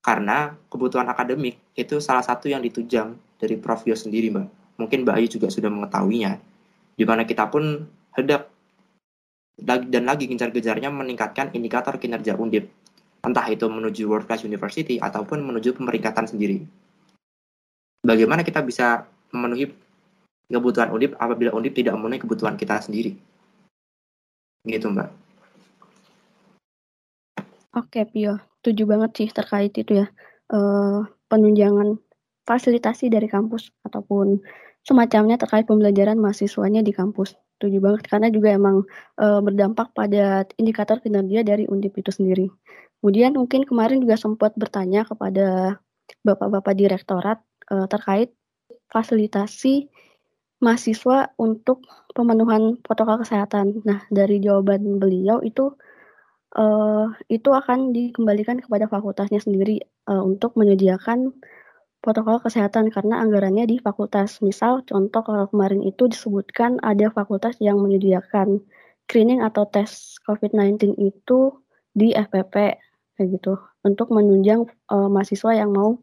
[0.02, 3.86] Karena kebutuhan akademik itu salah satu yang ditujang dari Prof.
[3.86, 4.46] Yo sendiri, Mbak.
[4.82, 6.38] Mungkin Mbak Ayu juga sudah mengetahuinya.
[6.98, 7.86] Di mana kita pun
[8.18, 8.50] hendak
[9.62, 12.70] dan lagi gencar-gencarnya meningkatkan indikator kinerja Undip,
[13.26, 16.62] entah itu menuju World Class University ataupun menuju pemeringkatan sendiri.
[18.06, 19.74] Bagaimana kita bisa memenuhi
[20.46, 23.18] kebutuhan Undip apabila Undip tidak memenuhi kebutuhan kita sendiri?
[24.62, 25.27] Gitu, Mbak.
[27.78, 28.42] Oke, Pio.
[28.58, 30.06] Setuju banget sih terkait itu ya.
[30.50, 32.00] uh, penunjangan
[32.48, 34.40] fasilitasi dari kampus ataupun
[34.82, 37.38] semacamnya terkait pembelajaran mahasiswanya di kampus.
[37.58, 38.82] Setuju banget karena juga emang
[39.20, 42.50] uh, berdampak pada indikator kinerja dari Undip itu sendiri.
[42.98, 45.78] Kemudian mungkin kemarin juga sempat bertanya kepada
[46.26, 47.38] bapak-bapak direktorat
[47.70, 48.34] uh, terkait
[48.88, 49.92] fasilitasi
[50.58, 51.86] mahasiswa untuk
[52.16, 53.84] pemenuhan protokol kesehatan.
[53.86, 55.76] Nah, dari jawaban beliau itu
[56.56, 61.34] uh, itu akan dikembalikan kepada fakultasnya sendiri uh, untuk menyediakan
[61.98, 64.38] protokol kesehatan karena anggarannya di fakultas.
[64.40, 68.62] Misal contoh kalau kemarin itu disebutkan ada fakultas yang menyediakan
[69.08, 71.38] screening atau tes COVID-19 itu
[71.96, 72.54] di FPP
[73.18, 75.98] kayak gitu untuk menunjang uh, mahasiswa yang mau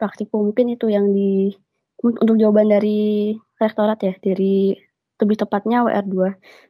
[0.00, 1.54] praktikum mungkin itu yang di
[2.02, 4.76] untuk jawaban dari rektorat ya dari
[5.16, 6.16] lebih tepatnya WR2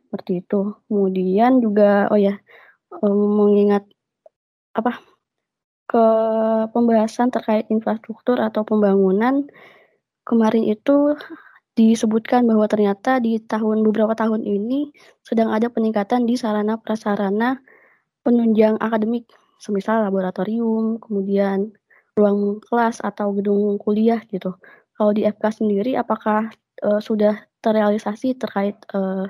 [0.06, 0.74] seperti itu.
[0.86, 2.38] Kemudian juga oh ya
[2.90, 3.84] um, mengingat
[4.76, 5.00] apa
[5.86, 6.04] ke
[6.74, 9.46] pembahasan terkait infrastruktur atau pembangunan
[10.26, 11.14] kemarin itu
[11.78, 14.90] disebutkan bahwa ternyata di tahun beberapa tahun ini
[15.22, 17.60] sedang ada peningkatan di sarana prasarana
[18.26, 21.72] penunjang akademik semisal laboratorium, kemudian
[22.16, 24.56] ruang kelas atau gedung kuliah gitu.
[24.96, 26.48] Kalau di FK sendiri, apakah
[26.80, 29.28] uh, sudah terrealisasi terkait uh,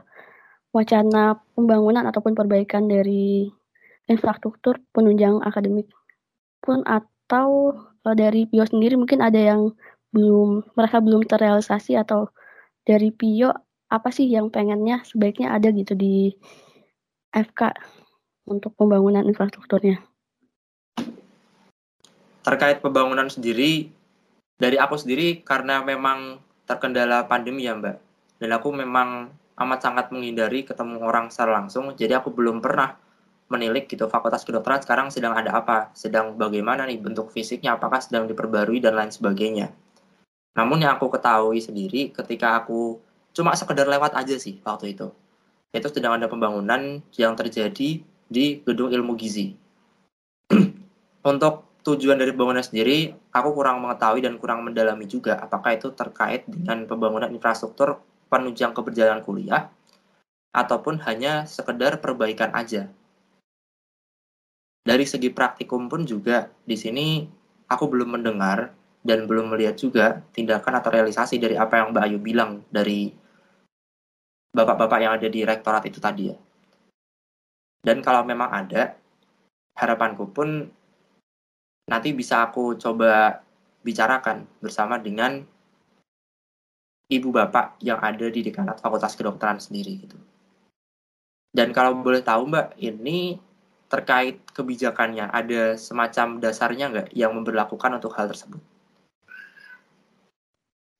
[0.76, 3.48] wacana pembangunan ataupun perbaikan dari
[4.06, 5.88] infrastruktur penunjang akademik
[6.60, 7.72] pun atau
[8.04, 9.72] uh, dari Pio sendiri mungkin ada yang
[10.12, 12.28] belum merasa belum terrealisasi atau
[12.84, 13.50] dari Pio
[13.88, 16.34] apa sih yang pengennya sebaiknya ada gitu di
[17.32, 17.72] FK
[18.46, 20.02] untuk pembangunan infrastrukturnya?
[22.46, 23.90] Terkait pembangunan sendiri,
[24.56, 28.00] dari aku sendiri karena memang terkendala pandemi ya mbak
[28.42, 31.92] dan aku memang amat sangat menghindari ketemu orang secara langsung.
[31.96, 32.96] Jadi aku belum pernah
[33.48, 34.82] menilik gitu fakultas kedokteran.
[34.82, 35.94] Sekarang sedang ada apa?
[35.96, 37.78] Sedang bagaimana nih bentuk fisiknya?
[37.78, 39.72] Apakah sedang diperbarui dan lain sebagainya?
[40.56, 43.00] Namun yang aku ketahui sendiri ketika aku
[43.36, 45.12] cuma sekedar lewat aja sih waktu itu.
[45.72, 49.52] Itu sedang ada pembangunan yang terjadi di gedung ilmu gizi.
[51.30, 56.48] Untuk tujuan dari pembangunan sendiri, aku kurang mengetahui dan kurang mendalami juga apakah itu terkait
[56.48, 59.70] dengan pembangunan infrastruktur penunjang keberjalanan kuliah
[60.54, 62.88] ataupun hanya sekedar perbaikan aja.
[64.86, 67.26] Dari segi praktikum pun juga di sini
[67.66, 68.70] aku belum mendengar
[69.02, 73.10] dan belum melihat juga tindakan atau realisasi dari apa yang Mbak Ayu bilang dari
[74.54, 76.36] bapak-bapak yang ada di rektorat itu tadi ya.
[77.82, 78.98] Dan kalau memang ada,
[79.78, 80.66] harapanku pun
[81.86, 83.42] nanti bisa aku coba
[83.86, 85.46] bicarakan bersama dengan
[87.06, 90.18] ibu bapak yang ada di dekanat Fakultas Kedokteran sendiri gitu.
[91.54, 93.40] Dan kalau boleh tahu Mbak, ini
[93.86, 98.60] terkait kebijakannya ada semacam dasarnya nggak yang memperlakukan untuk hal tersebut?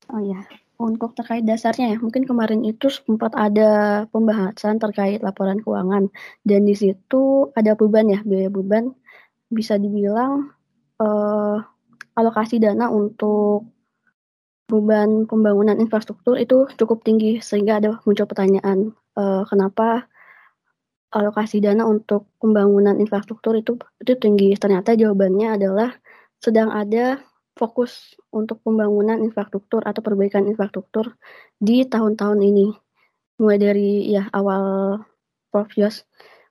[0.07, 0.38] Oh ya,
[0.79, 6.09] untuk terkait dasarnya ya, mungkin kemarin itu sempat ada pembahasan terkait laporan keuangan
[6.47, 8.95] dan di situ ada beban ya, biaya beban
[9.51, 10.55] bisa dibilang
[11.03, 11.59] uh,
[12.14, 13.75] alokasi dana untuk
[14.66, 20.11] beban pembangunan infrastruktur itu cukup tinggi sehingga ada muncul pertanyaan uh, kenapa
[21.14, 24.59] alokasi dana untuk pembangunan infrastruktur itu itu tinggi?
[24.59, 25.94] Ternyata jawabannya adalah
[26.42, 27.22] sedang ada
[27.57, 31.16] fokus untuk pembangunan infrastruktur atau perbaikan infrastruktur
[31.57, 32.68] di tahun-tahun ini.
[33.40, 35.00] Mulai dari ya awal
[35.48, 35.72] Prof.
[35.81, 36.05] Yos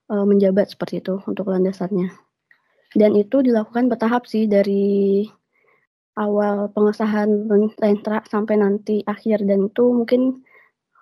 [0.09, 2.09] uh, menjabat seperti itu untuk landasannya.
[2.95, 5.27] Dan itu dilakukan bertahap sih dari
[6.15, 7.47] awal pengesahan
[7.79, 10.41] rentra sampai nanti akhir dan itu mungkin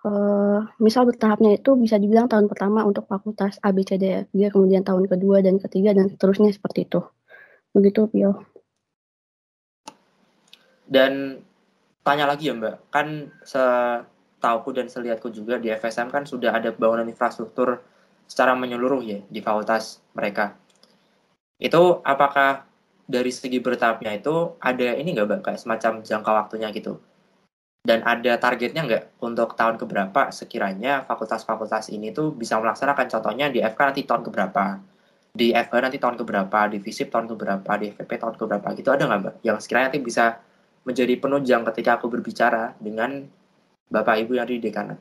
[0.05, 4.29] uh, misal bertahapnya itu bisa dibilang tahun pertama untuk fakultas A, B, C, D, F,
[4.33, 6.99] G, kemudian tahun kedua dan ketiga dan seterusnya seperti itu.
[7.73, 8.41] Begitu, Pio.
[10.89, 11.41] Dan
[12.03, 17.07] tanya lagi ya Mbak, kan setauku dan selihatku juga di FSM kan sudah ada bangunan
[17.07, 17.81] infrastruktur
[18.27, 20.57] secara menyeluruh ya di fakultas mereka
[21.61, 22.67] itu apakah
[23.13, 26.97] dari segi bertahapnya itu ada ini nggak Mbak, kayak semacam jangka waktunya gitu?
[27.85, 33.61] Dan ada targetnya nggak untuk tahun keberapa sekiranya fakultas-fakultas ini tuh bisa melaksanakan contohnya di
[33.61, 34.81] FK nanti tahun keberapa,
[35.29, 39.03] di FH nanti tahun keberapa, di FISIP tahun keberapa, di FPP tahun keberapa gitu ada
[39.05, 39.35] nggak Mbak?
[39.45, 40.25] Yang sekiranya nanti bisa
[40.81, 43.29] menjadi penunjang ketika aku berbicara dengan
[43.93, 44.97] Bapak Ibu yang di dekanat.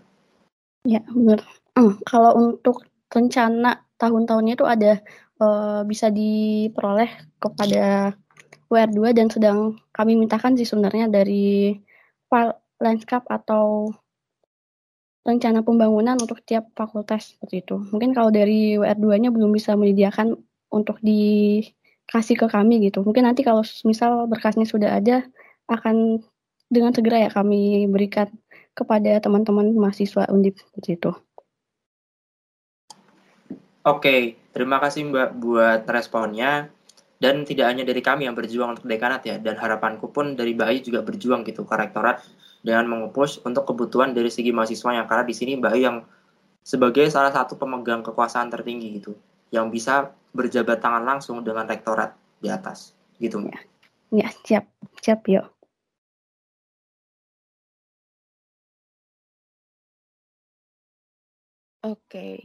[0.84, 1.40] Ya, benar.
[1.72, 4.98] Hmm, kalau untuk rencana tahun-tahunnya itu ada
[5.42, 7.10] uh, bisa diperoleh
[7.42, 8.14] kepada
[8.70, 9.58] WR2 dan sedang
[9.90, 11.76] kami mintakan sih sebenarnya dari
[12.30, 13.90] file landscape atau
[15.22, 17.76] rencana pembangunan untuk tiap fakultas seperti itu.
[17.94, 20.34] Mungkin kalau dari WR2-nya belum bisa menyediakan
[20.72, 21.62] untuk di
[22.10, 23.06] kasih ke kami gitu.
[23.06, 25.22] Mungkin nanti kalau misal berkasnya sudah ada
[25.70, 26.18] akan
[26.72, 28.32] dengan segera ya kami berikan
[28.72, 31.14] kepada teman-teman mahasiswa Undip begitu.
[33.82, 36.70] Oke, terima kasih Mbak buat responnya.
[37.22, 40.66] Dan tidak hanya dari kami yang berjuang untuk dekanat ya, dan harapanku pun dari Mbak
[40.66, 42.18] Ayu juga berjuang gitu ke rektorat
[42.66, 45.98] dengan mengepush untuk kebutuhan dari segi mahasiswa yang karena di sini Mbak Ayu yang
[46.66, 49.14] sebagai salah satu pemegang kekuasaan tertinggi gitu,
[49.54, 52.10] yang bisa berjabat tangan langsung dengan rektorat
[52.42, 52.90] di atas
[53.22, 53.38] gitu.
[53.46, 53.62] Ya,
[54.10, 54.64] ya siap,
[54.98, 55.46] siap yuk.
[61.86, 62.38] Oke.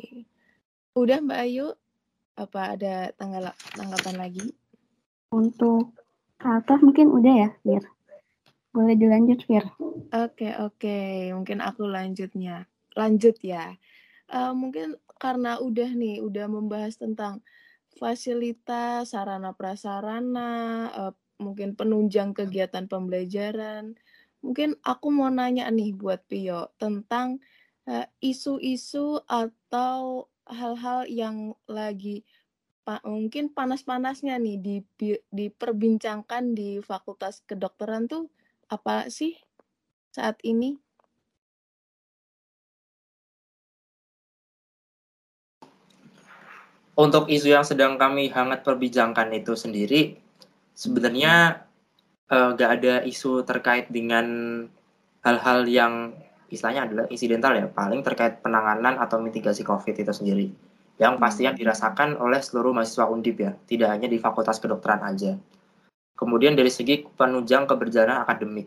[0.98, 1.78] Udah Mbak Ayu?
[2.34, 4.50] Apa ada tanggal tanggapan lagi?
[5.30, 5.94] Untuk
[6.42, 7.86] atas mungkin udah ya, Fir.
[8.74, 9.62] Boleh dilanjut, Fir.
[10.10, 10.98] Oke, oke.
[11.38, 12.66] Mungkin aku lanjutnya.
[12.98, 13.78] Lanjut ya.
[14.26, 17.46] Uh, mungkin karena udah nih, udah membahas tentang
[18.02, 23.94] fasilitas, sarana prasarana, uh, mungkin penunjang kegiatan pembelajaran.
[24.42, 27.38] Mungkin aku mau nanya nih buat Pio tentang
[28.20, 32.24] isu-isu atau hal-hal yang lagi
[32.88, 34.76] pa mungkin panas-panasnya nih di
[35.28, 38.32] diperbincangkan di Fakultas Kedokteran tuh
[38.72, 39.36] apa sih
[40.16, 40.80] saat ini?
[46.98, 50.18] Untuk isu yang sedang kami hangat perbincangkan itu sendiri,
[50.74, 51.62] sebenarnya
[52.34, 54.26] uh, gak ada isu terkait dengan
[55.22, 55.94] hal-hal yang
[56.48, 60.48] istilahnya adalah insidental ya, paling terkait penanganan atau mitigasi COVID itu sendiri.
[60.98, 61.24] Yang hmm.
[61.24, 65.38] pastinya dirasakan oleh seluruh mahasiswa Undip ya, tidak hanya di Fakultas Kedokteran aja.
[66.18, 68.66] Kemudian dari segi penunjang keberjalanan akademik,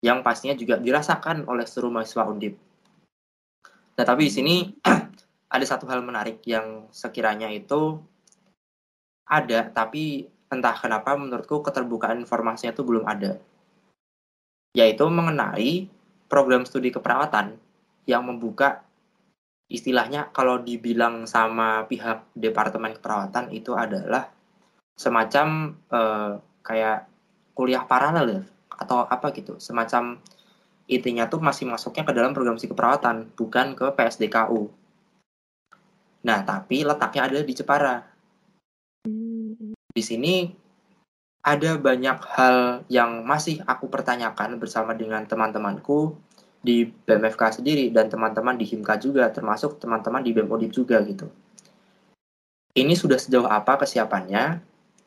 [0.00, 2.54] yang pastinya juga dirasakan oleh seluruh mahasiswa Undip.
[3.98, 4.54] Nah, tapi di sini
[5.54, 7.98] ada satu hal menarik yang sekiranya itu
[9.26, 13.38] ada, tapi entah kenapa menurutku keterbukaan informasinya itu belum ada.
[14.74, 15.90] Yaitu mengenai
[16.30, 17.58] program studi keperawatan
[18.06, 18.86] yang membuka
[19.66, 24.30] istilahnya kalau dibilang sama pihak departemen keperawatan itu adalah
[24.94, 27.10] semacam eh, kayak
[27.54, 28.42] kuliah paralel ya
[28.80, 30.22] atau apa gitu semacam
[30.90, 34.70] intinya tuh masih masuknya ke dalam program studi keperawatan bukan ke PSDKU
[36.22, 38.04] nah tapi letaknya ada di Jepara.
[39.90, 40.59] Di sini
[41.40, 46.12] ada banyak hal yang masih aku pertanyakan bersama dengan teman-temanku
[46.60, 51.32] di BMFK sendiri dan teman-teman di HIMKA juga, termasuk teman-teman di BEM juga gitu.
[52.76, 54.60] Ini sudah sejauh apa kesiapannya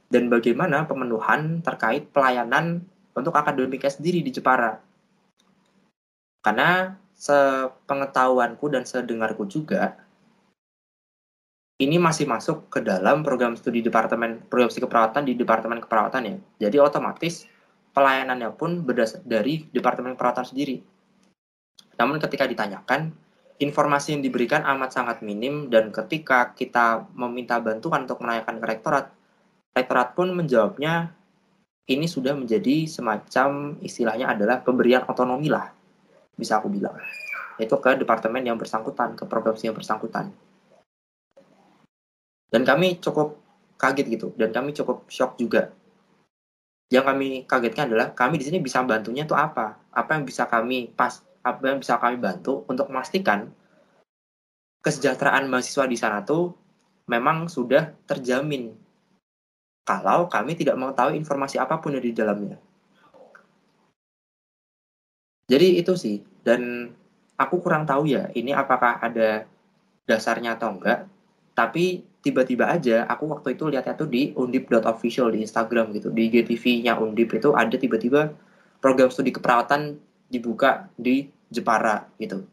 [0.10, 2.82] dan bagaimana pemenuhan terkait pelayanan
[3.14, 4.82] untuk akademiknya sendiri di Jepara.
[6.44, 9.96] Karena sepengetahuanku dan sedengarku juga,
[11.84, 16.36] ini masih masuk ke dalam program studi departemen program studi keperawatan di departemen keperawatan ya.
[16.70, 17.44] Jadi otomatis
[17.92, 20.80] pelayanannya pun berdasar dari departemen keperawatan sendiri.
[22.00, 23.14] Namun ketika ditanyakan,
[23.62, 29.06] informasi yang diberikan amat sangat minim dan ketika kita meminta bantuan untuk menanyakan ke rektorat,
[29.78, 31.14] rektorat pun menjawabnya
[31.86, 35.70] ini sudah menjadi semacam istilahnya adalah pemberian otonomi lah,
[36.34, 36.96] bisa aku bilang.
[37.62, 40.34] Itu ke departemen yang bersangkutan, ke provinsi yang bersangkutan
[42.54, 43.42] dan kami cukup
[43.82, 44.28] kaget gitu.
[44.38, 45.74] Dan kami cukup shock juga.
[46.94, 49.82] Yang kami kagetkan adalah kami di sini bisa bantunya itu apa?
[49.90, 53.50] Apa yang bisa kami pas apa yang bisa kami bantu untuk memastikan
[54.86, 56.54] kesejahteraan mahasiswa di sana tuh
[57.10, 58.78] memang sudah terjamin?
[59.84, 62.62] Kalau kami tidak mengetahui informasi apa pun di dalamnya.
[65.50, 66.22] Jadi itu sih.
[66.46, 66.94] Dan
[67.36, 69.50] aku kurang tahu ya ini apakah ada
[70.06, 71.10] dasarnya atau enggak.
[71.58, 76.08] Tapi tiba-tiba aja aku waktu itu lihatnya tuh di undip.official di Instagram gitu.
[76.10, 78.32] Di GTV-nya undip itu ada tiba-tiba
[78.80, 80.00] program studi keperawatan
[80.32, 82.48] dibuka di Jepara gitu.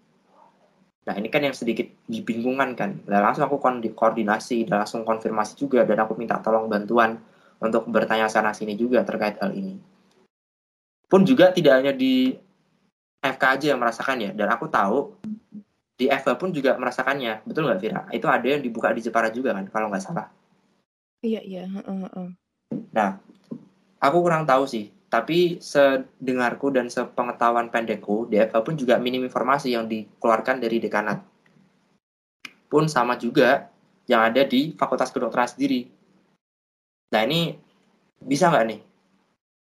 [1.06, 2.90] Nah ini kan yang sedikit dibingungkan kan.
[3.06, 3.62] Dan langsung aku
[3.94, 7.22] koordinasi dan langsung konfirmasi juga dan aku minta tolong bantuan
[7.62, 9.78] untuk bertanya sana sini juga terkait hal ini.
[11.06, 12.34] Pun juga tidak hanya di
[13.22, 14.30] FK aja yang merasakan ya.
[14.34, 14.98] Dan aku tahu
[16.00, 19.52] di Eva pun juga merasakannya betul nggak Vira itu ada yang dibuka di Jepara juga
[19.52, 20.32] kan kalau nggak salah.
[21.20, 22.32] Iya iya uh, uh.
[22.96, 23.20] nah
[24.00, 29.76] aku kurang tahu sih tapi sedengarku dan sepengetahuan pendekku di Eva pun juga minim informasi
[29.76, 31.20] yang dikeluarkan dari dekanat.
[32.72, 33.68] Pun sama juga
[34.08, 35.84] yang ada di Fakultas Kedokteran sendiri.
[37.12, 37.52] Nah ini
[38.24, 38.80] bisa nggak nih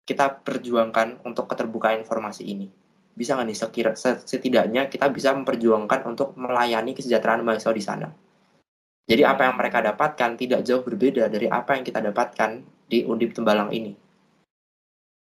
[0.06, 2.77] kita perjuangkan untuk keterbukaan informasi ini
[3.18, 8.08] bisa nggak nih sekira setidaknya kita bisa memperjuangkan untuk melayani kesejahteraan mahasiswa di sana.
[9.08, 13.34] Jadi apa yang mereka dapatkan tidak jauh berbeda dari apa yang kita dapatkan di Undip
[13.34, 13.96] Tembalang ini.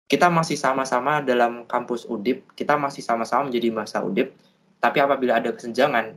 [0.08, 4.32] Kita masih sama-sama dalam kampus Undip, kita masih sama-sama menjadi masa Undip,
[4.80, 6.16] tapi apabila ada kesenjangan,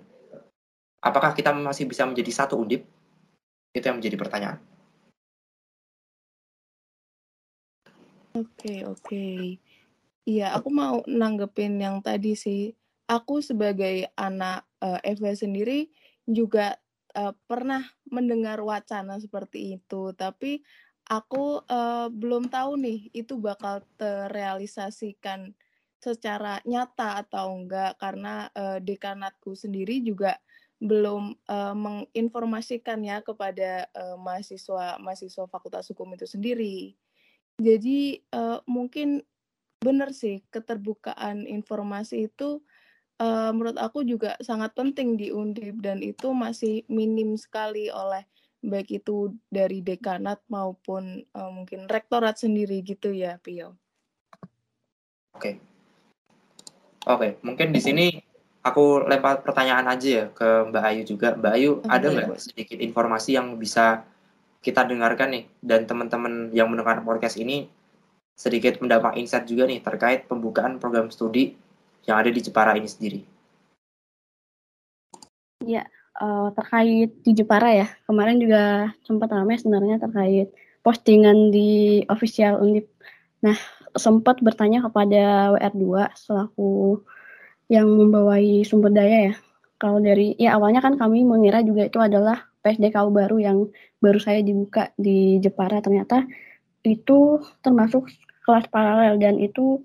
[1.03, 2.87] apakah kita masih bisa menjadi satu Undip?
[3.75, 4.59] Itu yang menjadi pertanyaan.
[8.35, 9.27] Oke, oke.
[10.29, 12.77] Iya, aku mau nanggepin yang tadi sih.
[13.11, 15.91] Aku sebagai anak uh, eh, FW sendiri
[16.29, 16.79] juga
[17.19, 20.63] uh, pernah mendengar wacana seperti itu, tapi
[21.11, 25.51] aku uh, belum tahu nih itu bakal terrealisasikan
[26.01, 30.39] secara nyata atau enggak karena uh, dekanatku sendiri juga
[30.81, 36.97] belum uh, menginformasikan ya kepada uh, mahasiswa mahasiswa Fakultas Hukum itu sendiri.
[37.61, 39.21] Jadi uh, mungkin
[39.81, 42.61] benar sih keterbukaan informasi itu
[43.17, 48.29] uh, menurut aku juga sangat penting di Undip dan itu masih minim sekali oleh
[48.61, 53.73] baik itu dari dekanat maupun uh, mungkin rektorat sendiri gitu ya Pio.
[55.33, 55.41] Oke.
[55.41, 55.55] Okay.
[57.09, 57.31] Oke, okay.
[57.41, 58.07] mungkin di sini
[58.61, 61.33] aku lempar pertanyaan aja ya ke Mbak Ayu juga.
[61.33, 61.89] Mbak Ayu, okay.
[61.89, 64.05] ada nggak sedikit informasi yang bisa
[64.61, 67.73] kita dengarkan nih dan teman-teman yang mendengar podcast ini
[68.37, 71.55] sedikit mendapat insight juga nih terkait pembukaan program studi
[72.09, 73.21] yang ada di Jepara ini sendiri.
[75.61, 75.85] Ya,
[76.17, 80.49] uh, terkait di Jepara ya, kemarin juga sempat ramai sebenarnya terkait
[80.81, 82.89] postingan di official Undip.
[83.45, 83.57] Nah,
[83.97, 87.05] sempat bertanya kepada WR2 selaku
[87.69, 89.35] yang membawai sumber daya ya.
[89.81, 93.59] Kalau dari ya awalnya kan kami mengira juga itu adalah PSDKU baru yang
[94.01, 96.29] baru saya dibuka di Jepara ternyata
[96.85, 98.09] itu termasuk
[98.45, 99.85] kelas paralel dan itu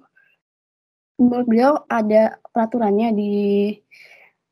[1.20, 3.34] menurut beliau ada peraturannya di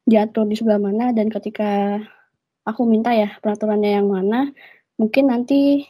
[0.04, 2.00] diatur di sebelah mana dan ketika
[2.68, 4.52] aku minta ya peraturannya yang mana
[5.00, 5.88] mungkin nanti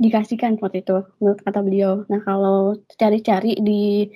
[0.00, 1.92] dikasihkan seperti itu menurut kata beliau.
[2.08, 4.08] Nah kalau cari-cari di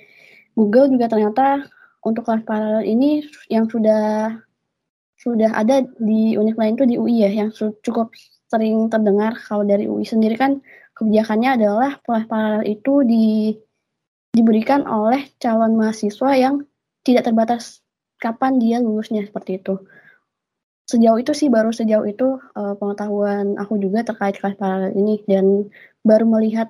[0.57, 1.61] Google juga ternyata
[2.01, 3.21] untuk kelas paralel ini
[3.53, 4.33] yang sudah
[5.21, 7.49] sudah ada di univ lain tuh di UI ya yang
[7.81, 8.13] cukup
[8.49, 10.61] sering terdengar kalau dari UI sendiri kan
[10.95, 13.27] kebijakannya adalah kelas paralel itu di
[14.35, 16.63] diberikan oleh calon mahasiswa yang
[17.07, 17.79] tidak terbatas
[18.19, 19.79] kapan dia lulusnya seperti itu.
[20.85, 25.71] Sejauh itu sih baru sejauh itu uh, pengetahuan aku juga terkait kelas paralel ini dan
[26.05, 26.69] baru melihat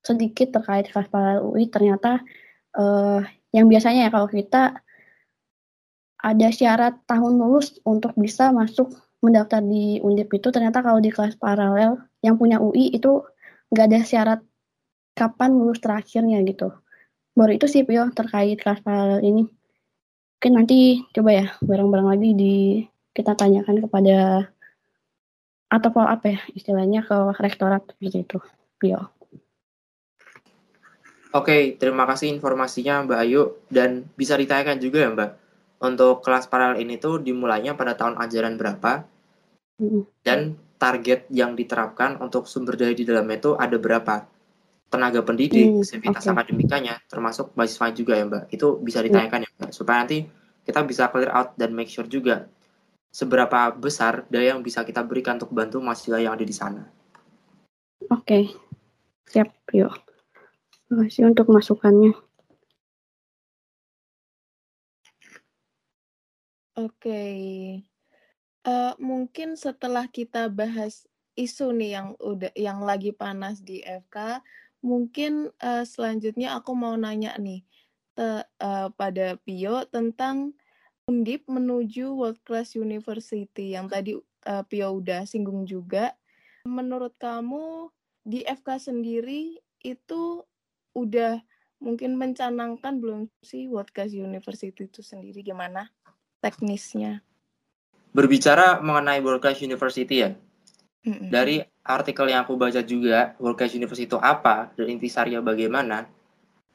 [0.00, 2.22] sedikit terkait kelas paralel UI ternyata
[2.76, 4.80] uh, yang biasanya ya kalau kita
[6.20, 8.92] ada syarat tahun lulus untuk bisa masuk
[9.24, 13.24] mendaftar di Undip itu ternyata kalau di kelas paralel yang punya UI itu
[13.70, 14.40] nggak ada syarat
[15.14, 16.74] kapan lulus terakhirnya gitu.
[17.34, 19.44] Baru itu sih Pio terkait kelas paralel ini.
[20.40, 22.54] Mungkin nanti coba ya barang-barang lagi di
[23.14, 24.48] kita tanyakan kepada
[25.70, 28.38] atau up ya istilahnya ke rektorat seperti itu
[28.80, 29.14] Pio.
[31.30, 33.42] Oke, terima kasih informasinya Mbak Ayu.
[33.70, 35.30] Dan bisa ditanyakan juga ya Mbak
[35.80, 39.06] untuk kelas paralel ini tuh dimulainya pada tahun ajaran berapa?
[40.26, 44.24] Dan target yang diterapkan untuk sumber daya di dalamnya itu ada berapa
[44.90, 46.32] tenaga pendidik, hmm, sivitas okay.
[46.32, 48.44] akademikanya, termasuk mahasiswa juga ya Mbak.
[48.50, 49.06] Itu bisa hmm.
[49.12, 50.18] ditanyakan ya Mbak, supaya nanti
[50.64, 52.48] kita bisa clear out dan make sure juga
[53.12, 56.82] seberapa besar daya yang bisa kita berikan untuk bantu mahasiswa yang ada di sana.
[58.08, 58.44] Oke, okay.
[59.28, 59.94] siap, yuk.
[60.88, 62.16] Terima kasih untuk masukannya.
[66.80, 67.89] Oke, okay.
[68.66, 71.06] Uh, mungkin setelah kita bahas
[71.38, 74.42] isu nih yang udah yang lagi panas di FK,
[74.84, 77.64] mungkin uh, selanjutnya aku mau nanya nih
[78.12, 80.52] te, uh, pada Pio tentang
[81.10, 84.14] Undip menuju World Class University yang tadi
[84.46, 86.14] uh, Pio udah singgung juga.
[86.62, 87.90] Menurut kamu
[88.22, 90.44] di FK sendiri itu
[90.94, 91.40] udah
[91.80, 95.90] mungkin mencanangkan belum sih World Class University itu sendiri gimana
[96.44, 97.24] teknisnya?
[98.10, 100.34] Berbicara mengenai World Class University ya.
[101.06, 106.04] Dari artikel yang aku baca juga, World Class University itu apa dan intisarinya bagaimana,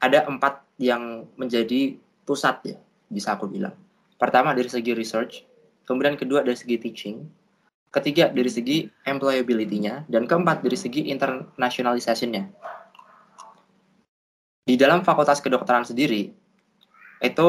[0.02, 1.94] ada empat yang menjadi
[2.26, 2.76] pusat ya,
[3.06, 3.76] bisa aku bilang.
[4.16, 5.44] Pertama dari segi research,
[5.86, 7.16] kemudian kedua dari segi teaching,
[7.92, 12.50] ketiga dari segi employability-nya, dan keempat dari segi internationalization-nya.
[14.66, 16.34] Di dalam fakultas kedokteran sendiri,
[17.22, 17.48] itu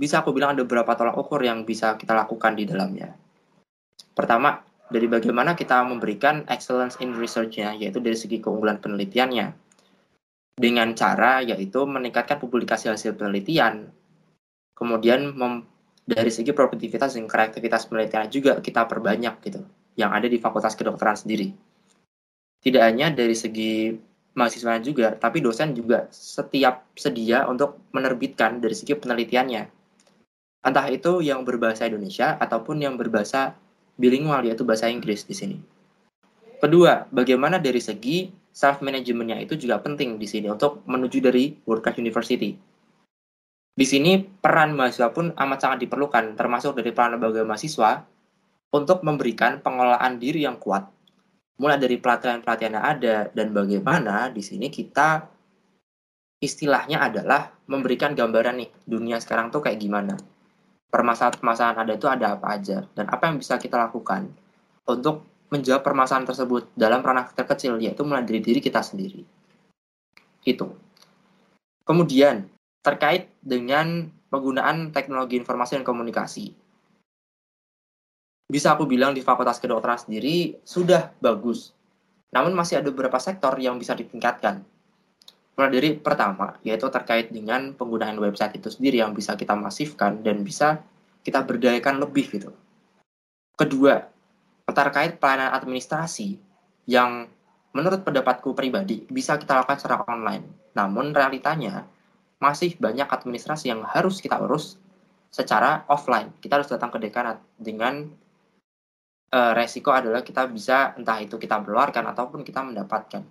[0.00, 3.12] bisa aku bilang ada beberapa tolak ukur yang bisa kita lakukan di dalamnya.
[4.16, 9.52] Pertama, dari bagaimana kita memberikan excellence in research-nya, yaitu dari segi keunggulan penelitiannya.
[10.56, 13.92] Dengan cara yaitu meningkatkan publikasi hasil penelitian,
[14.72, 15.68] kemudian mem,
[16.08, 19.60] dari segi produktivitas dan kreativitas penelitian juga kita perbanyak gitu.
[19.98, 21.52] yang ada di Fakultas Kedokteran sendiri.
[22.62, 23.92] Tidak hanya dari segi
[24.32, 29.79] mahasiswa juga, tapi dosen juga setiap sedia untuk menerbitkan dari segi penelitiannya.
[30.60, 33.56] Entah itu yang berbahasa Indonesia ataupun yang berbahasa
[33.96, 35.56] bilingual yaitu bahasa Inggris di sini.
[36.60, 41.88] Kedua, bagaimana dari segi self managementnya itu juga penting di sini untuk menuju dari World
[41.96, 42.52] University.
[43.72, 48.04] Di sini peran mahasiswa pun amat sangat diperlukan, termasuk dari peran lembaga mahasiswa
[48.76, 50.84] untuk memberikan pengelolaan diri yang kuat.
[51.56, 55.24] Mulai dari pelatihan-pelatihan yang ada dan bagaimana di sini kita
[56.40, 60.16] istilahnya adalah memberikan gambaran nih dunia sekarang tuh kayak gimana.
[60.90, 64.26] Permasalahan-permasalahan ada itu ada apa aja dan apa yang bisa kita lakukan
[64.90, 69.22] untuk menjawab permasalahan tersebut dalam ranah terkecil yaitu mulai dari diri kita sendiri.
[70.42, 70.74] Itu.
[71.86, 72.46] Kemudian
[72.82, 76.54] terkait dengan penggunaan teknologi informasi dan komunikasi.
[78.50, 81.70] Bisa aku bilang di Fakultas Kedokteran sendiri sudah bagus.
[82.34, 84.62] Namun masih ada beberapa sektor yang bisa ditingkatkan.
[85.68, 90.80] Dari pertama, yaitu terkait dengan penggunaan website itu sendiri yang bisa kita masifkan dan bisa
[91.20, 92.54] kita berdayakan lebih gitu.
[93.58, 94.00] Kedua,
[94.72, 96.40] terkait pelayanan administrasi
[96.88, 97.28] yang
[97.76, 100.72] menurut pendapatku pribadi bisa kita lakukan secara online.
[100.72, 101.84] Namun realitanya
[102.40, 104.80] masih banyak administrasi yang harus kita urus
[105.28, 106.32] secara offline.
[106.40, 108.08] Kita harus datang ke dekanat dengan
[109.30, 113.22] uh, resiko adalah kita bisa entah itu kita mengeluarkan ataupun kita mendapatkan.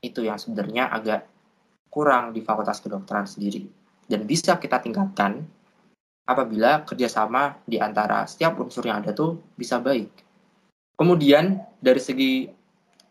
[0.00, 1.33] Itu yang sebenarnya agak
[1.94, 3.62] kurang di Fakultas Kedokteran sendiri.
[4.10, 5.38] Dan bisa kita tingkatkan
[6.26, 10.10] apabila kerjasama di antara setiap unsur yang ada tuh bisa baik.
[10.98, 12.50] Kemudian dari segi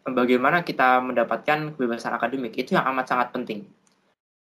[0.04, 3.64] bagaimana kita mendapatkan kebebasan akademik itu yang amat sangat penting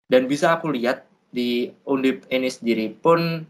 [0.10, 3.46] dan bisa aku lihat di Undip ini sendiri pun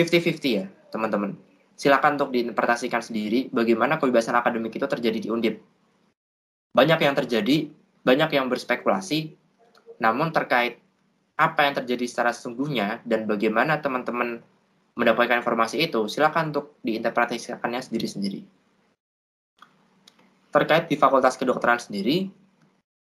[0.00, 1.36] 50-50 ya, teman-teman.
[1.76, 5.60] Silakan untuk diinterpretasikan sendiri bagaimana kebebasan akademik itu terjadi di Undip.
[6.72, 7.68] Banyak yang terjadi,
[8.02, 9.36] banyak yang berspekulasi,
[10.00, 10.80] namun terkait
[11.34, 14.38] apa yang terjadi secara sesungguhnya dan bagaimana teman-teman
[14.94, 18.46] mendapatkan informasi itu, silakan untuk diinterpretasikannya sendiri-sendiri.
[20.54, 22.30] Terkait di Fakultas Kedokteran sendiri,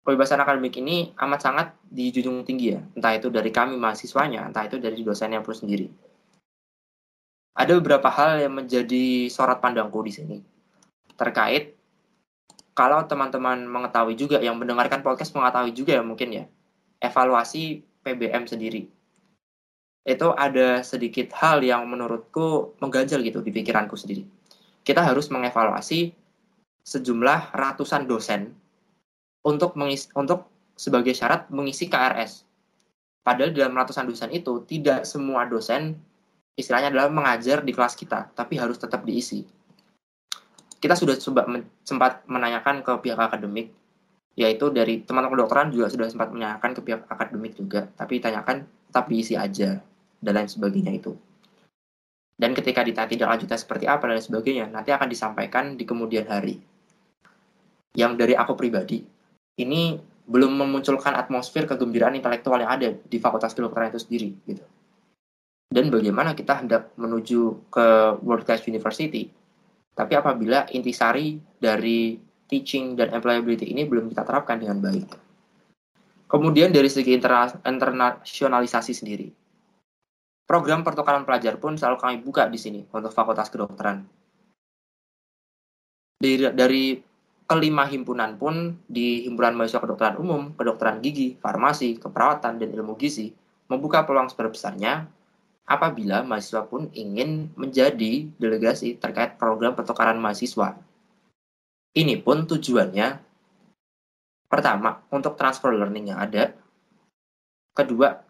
[0.05, 4.77] kebebasan akademik ini amat sangat dijunjung tinggi ya, entah itu dari kami mahasiswanya, entah itu
[4.77, 5.89] dari dosennya pun sendiri.
[7.57, 10.37] Ada beberapa hal yang menjadi sorot pandangku di sini
[11.19, 11.75] terkait
[12.71, 16.45] kalau teman-teman mengetahui juga yang mendengarkan podcast mengetahui juga ya mungkin ya
[16.99, 18.87] evaluasi PBM sendiri
[20.07, 24.25] itu ada sedikit hal yang menurutku mengganjal gitu di pikiranku sendiri.
[24.81, 26.15] Kita harus mengevaluasi
[26.81, 28.55] sejumlah ratusan dosen
[29.45, 32.47] untuk mengisi, untuk sebagai syarat mengisi KRS.
[33.21, 35.93] Padahal dalam ratusan dosen itu tidak semua dosen
[36.57, 39.45] istilahnya adalah mengajar di kelas kita, tapi harus tetap diisi.
[40.79, 41.45] Kita sudah coba
[41.83, 43.75] sempat menanyakan ke pihak akademik,
[44.39, 49.05] yaitu dari teman-teman kedokteran juga sudah sempat menanyakan ke pihak akademik juga, tapi ditanyakan tetap
[49.11, 49.83] diisi aja
[50.23, 51.11] dan lain sebagainya itu.
[52.39, 56.23] Dan ketika ditanya tidak lanjutnya seperti apa dan lain sebagainya, nanti akan disampaikan di kemudian
[56.31, 56.55] hari.
[57.91, 59.03] Yang dari aku pribadi,
[59.59, 64.63] ini belum memunculkan atmosfer kegembiraan intelektual yang ada di Fakultas Kedokteran itu sendiri gitu.
[65.67, 67.85] Dan bagaimana kita hendak menuju ke
[68.23, 69.27] World Class University,
[69.91, 75.05] tapi apabila intisari dari teaching dan employability ini belum kita terapkan dengan baik.
[76.29, 79.29] Kemudian dari segi interna internasionalisasi sendiri,
[80.49, 84.05] program pertukaran pelajar pun selalu kami buka di sini untuk Fakultas Kedokteran.
[86.19, 86.83] Dari, dari
[87.49, 93.33] kelima himpunan pun di himpunan mahasiswa kedokteran umum, kedokteran gigi, farmasi, keperawatan, dan ilmu gizi
[93.65, 95.09] membuka peluang sebesar-besarnya
[95.69, 100.77] apabila mahasiswa pun ingin menjadi delegasi terkait program pertukaran mahasiswa.
[101.89, 103.07] Ini pun tujuannya
[104.45, 106.53] pertama untuk transfer learning yang ada,
[107.73, 108.21] kedua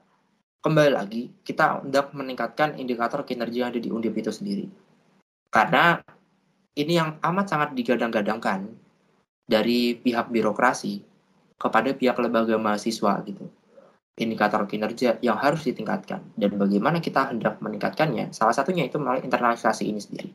[0.59, 4.67] kembali lagi kita hendak meningkatkan indikator kinerja yang ada di Undip itu sendiri.
[5.51, 5.99] Karena
[6.75, 8.71] ini yang amat sangat digadang-gadangkan
[9.49, 11.03] dari pihak birokrasi
[11.59, 13.49] kepada pihak lembaga mahasiswa gitu.
[14.19, 16.35] Indikator kinerja yang harus ditingkatkan.
[16.35, 20.31] Dan bagaimana kita hendak meningkatkannya salah satunya itu melalui internalisasi ini sendiri.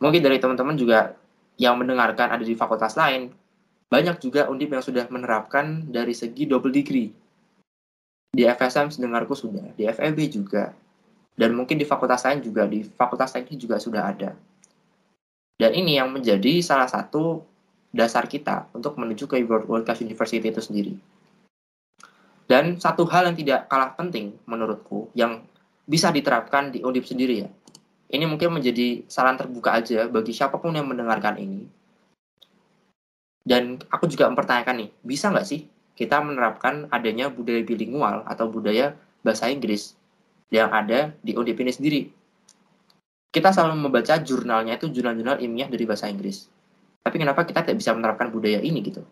[0.00, 1.16] Mungkin dari teman-teman juga
[1.56, 3.32] yang mendengarkan ada di fakultas lain
[3.86, 7.10] banyak juga undip yang sudah menerapkan dari segi double degree
[8.34, 10.74] di FSM sedengarku sudah di FEB juga
[11.36, 14.30] dan mungkin di fakultas lain juga di fakultas teknik juga sudah ada
[15.56, 17.40] dan ini yang menjadi salah satu
[17.96, 20.94] dasar kita untuk menuju ke World Class University itu sendiri.
[22.46, 25.42] Dan satu hal yang tidak kalah penting menurutku yang
[25.88, 27.50] bisa diterapkan di Undip sendiri ya.
[28.06, 31.66] Ini mungkin menjadi saran terbuka aja bagi siapa pun yang mendengarkan ini.
[33.46, 38.94] Dan aku juga mempertanyakan nih, bisa nggak sih kita menerapkan adanya budaya bilingual atau budaya
[39.22, 39.96] bahasa Inggris
[40.52, 42.00] yang ada di UNDP ini sendiri?
[43.32, 46.46] Kita selalu membaca jurnalnya itu jurnal-jurnal ilmiah dari bahasa Inggris.
[47.02, 49.02] Tapi kenapa kita tidak bisa menerapkan budaya ini gitu?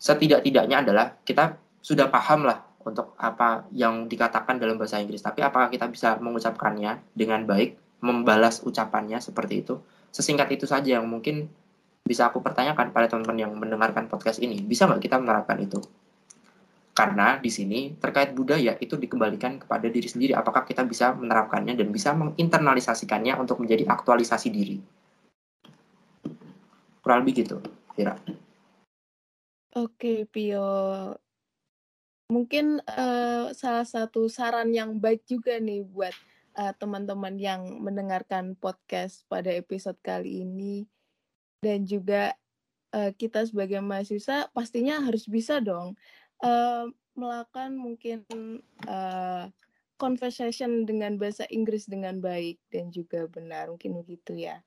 [0.00, 5.20] Setidak-tidaknya adalah kita sudah paham lah untuk apa yang dikatakan dalam bahasa Inggris.
[5.20, 9.76] Tapi apakah kita bisa mengucapkannya dengan baik, membalas ucapannya seperti itu?
[10.10, 11.46] Sesingkat itu saja yang mungkin
[12.00, 14.64] bisa aku pertanyakan pada teman-teman yang mendengarkan podcast ini.
[14.64, 15.78] Bisa nggak kita menerapkan itu?
[16.90, 20.32] Karena di sini terkait budaya itu dikembalikan kepada diri sendiri.
[20.34, 24.76] Apakah kita bisa menerapkannya dan bisa menginternalisasikannya untuk menjadi aktualisasi diri?
[27.00, 27.56] Kurang lebih gitu,
[27.94, 28.18] kira.
[29.78, 30.66] Oke, Pio
[32.30, 36.14] mungkin uh, salah satu saran yang baik juga nih buat
[36.54, 40.86] uh, teman-teman yang mendengarkan podcast pada episode kali ini.
[41.60, 42.32] Dan juga
[42.94, 45.98] uh, kita sebagai mahasiswa pastinya harus bisa dong
[46.40, 46.86] uh,
[47.18, 48.24] melakukan mungkin
[48.88, 49.50] uh,
[50.00, 54.64] conversation dengan bahasa Inggris dengan baik dan juga benar mungkin begitu ya.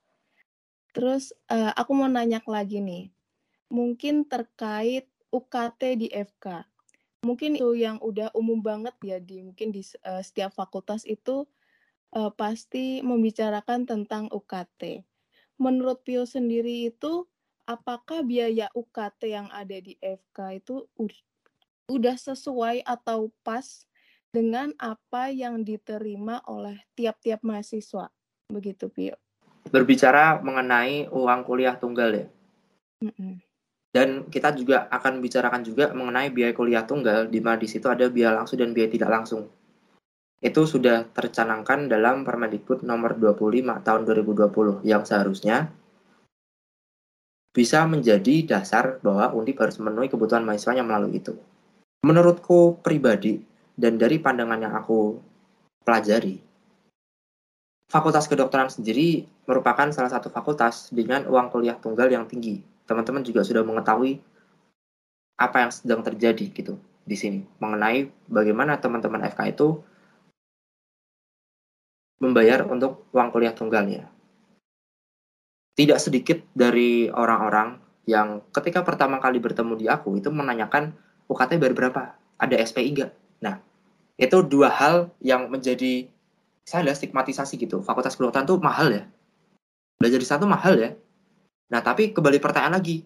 [0.93, 3.09] Terus uh, aku mau nanya lagi nih,
[3.73, 6.72] mungkin terkait UKT di FK
[7.23, 11.47] mungkin itu yang udah umum banget ya di mungkin di uh, setiap fakultas itu
[12.13, 15.07] uh, pasti membicarakan tentang UKT.
[15.57, 17.25] Menurut Pio sendiri itu
[17.63, 20.83] apakah biaya UKT yang ada di FK itu
[21.87, 23.87] udah sesuai atau pas
[24.33, 28.11] dengan apa yang diterima oleh tiap-tiap mahasiswa?
[28.51, 29.15] Begitu Pio.
[29.71, 32.27] Berbicara mengenai uang kuliah tunggal ya.
[32.99, 33.33] Mm -mm.
[33.93, 38.09] Dan kita juga akan bicarakan juga mengenai biaya kuliah tunggal, di mana di situ ada
[38.09, 39.45] biaya langsung dan biaya tidak langsung.
[40.41, 45.69] Itu sudah tercanangkan dalam Permendikbud nomor 25 tahun 2020 yang seharusnya
[47.53, 51.37] bisa menjadi dasar bahwa Undip harus memenuhi kebutuhan mahasiswanya melalui itu.
[52.01, 53.45] Menurutku pribadi
[53.77, 55.21] dan dari pandangan yang aku
[55.85, 56.41] pelajari,
[57.93, 63.41] Fakultas Kedokteran sendiri merupakan salah satu fakultas dengan uang kuliah tunggal yang tinggi teman-teman juga
[63.41, 64.21] sudah mengetahui
[65.41, 69.81] apa yang sedang terjadi gitu di sini mengenai bagaimana teman-teman FK itu
[72.21, 74.07] membayar untuk uang kuliah tunggalnya.
[75.73, 80.93] Tidak sedikit dari orang-orang yang ketika pertama kali bertemu di aku itu menanyakan
[81.27, 82.01] UKT bayar berapa?
[82.37, 83.11] Ada SPI enggak?
[83.41, 83.59] Nah,
[84.15, 86.07] itu dua hal yang menjadi
[86.63, 87.83] saya lihat stigmatisasi gitu.
[87.83, 89.03] Fakultas kedokteran tuh mahal ya.
[89.99, 90.89] Belajar di satu mahal ya.
[91.73, 93.01] Nah, tapi kembali pertanyaan lagi.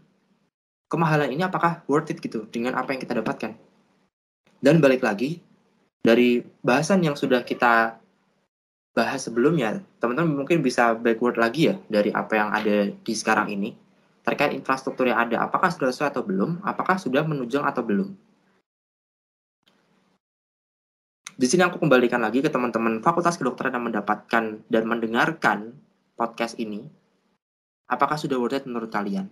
[0.91, 3.55] Kemahalan ini apakah worth it gitu dengan apa yang kita dapatkan?
[4.59, 5.39] Dan balik lagi,
[6.03, 7.95] dari bahasan yang sudah kita
[8.91, 13.71] bahas sebelumnya, teman-teman mungkin bisa backward lagi ya dari apa yang ada di sekarang ini
[14.27, 15.47] terkait infrastruktur yang ada.
[15.47, 16.59] Apakah sudah sesuai atau belum?
[16.67, 18.11] Apakah sudah menunjang atau belum?
[21.39, 25.71] Di sini aku kembalikan lagi ke teman-teman Fakultas Kedokteran yang mendapatkan dan mendengarkan
[26.19, 27.06] podcast ini
[27.87, 29.31] Apakah sudah worth it menurut kalian?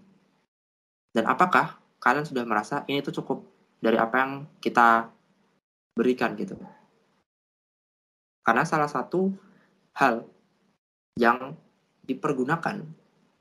[1.11, 3.43] Dan apakah kalian sudah merasa ini tuh cukup
[3.79, 4.31] dari apa yang
[4.63, 5.11] kita
[5.95, 6.55] berikan gitu?
[8.43, 9.31] Karena salah satu
[9.95, 10.23] hal
[11.15, 11.55] yang
[12.05, 12.83] dipergunakan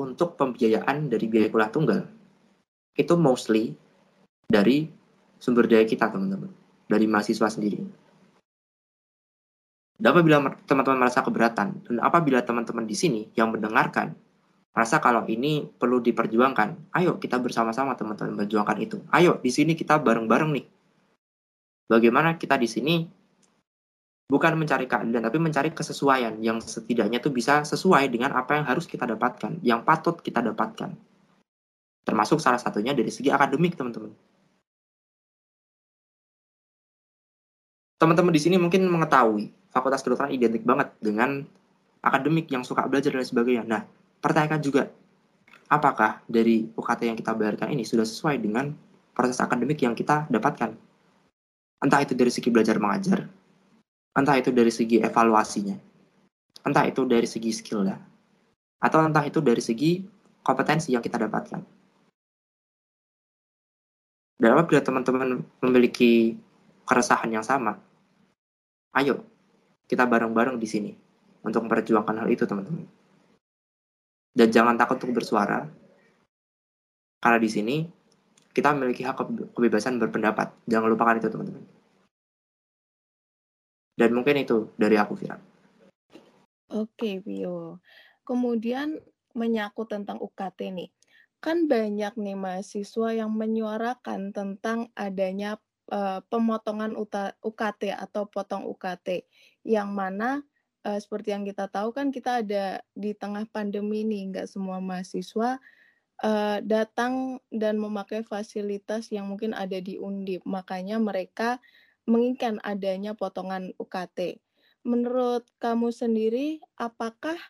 [0.00, 2.00] untuk pembiayaan dari biaya kuliah tunggal
[2.94, 3.74] itu mostly
[4.46, 4.86] dari
[5.38, 6.50] sumber daya kita teman-teman
[6.86, 7.82] dari mahasiswa sendiri
[9.98, 14.14] dan apabila teman-teman merasa keberatan dan apabila teman-teman di sini yang mendengarkan
[14.74, 16.90] Rasa kalau ini perlu diperjuangkan.
[16.98, 18.98] Ayo kita bersama-sama teman-teman berjuangkan itu.
[19.14, 20.66] Ayo di sini kita bareng-bareng nih.
[21.86, 23.06] Bagaimana kita di sini
[24.26, 28.90] bukan mencari keadilan tapi mencari kesesuaian yang setidaknya itu bisa sesuai dengan apa yang harus
[28.90, 30.90] kita dapatkan, yang patut kita dapatkan.
[32.02, 34.10] Termasuk salah satunya dari segi akademik, teman-teman.
[37.96, 41.46] Teman-teman di sini mungkin mengetahui fakultas kedokteran identik banget dengan
[42.04, 43.64] akademik yang suka belajar dan sebagainya.
[43.64, 43.82] Nah,
[44.24, 44.88] pertanyakan juga
[45.68, 48.72] apakah dari UKT yang kita bayarkan ini sudah sesuai dengan
[49.12, 50.72] proses akademik yang kita dapatkan.
[51.84, 53.28] Entah itu dari segi belajar mengajar,
[54.16, 55.76] entah itu dari segi evaluasinya,
[56.64, 58.00] entah itu dari segi skill ya,
[58.80, 60.00] atau entah itu dari segi
[60.40, 61.60] kompetensi yang kita dapatkan.
[64.40, 66.32] Dan apabila teman-teman memiliki
[66.88, 67.76] keresahan yang sama,
[68.96, 69.20] ayo
[69.84, 70.92] kita bareng-bareng di sini
[71.44, 73.03] untuk memperjuangkan hal itu teman-teman.
[74.34, 75.62] Dan jangan takut untuk bersuara.
[77.22, 77.76] Karena di sini
[78.50, 79.22] kita memiliki hak
[79.54, 80.50] kebebasan berpendapat.
[80.66, 81.64] Jangan lupakan itu, teman-teman.
[83.94, 85.38] Dan mungkin itu dari aku, Firan.
[86.74, 87.78] Oke, Vio.
[88.26, 88.98] Kemudian
[89.38, 90.90] menyangkut tentang UKT nih.
[91.38, 95.60] Kan banyak nih mahasiswa yang menyuarakan tentang adanya
[95.92, 96.96] uh, pemotongan
[97.44, 99.28] UKT atau potong UKT
[99.68, 100.40] yang mana
[100.84, 105.58] uh, seperti yang kita tahu kan kita ada di tengah pandemi nih nggak semua mahasiswa
[106.22, 110.44] uh, datang dan memakai fasilitas yang mungkin ada di Undip.
[110.46, 111.58] Makanya mereka
[112.04, 114.44] menginginkan adanya potongan UKT
[114.84, 117.40] menurut kamu sendiri, apakah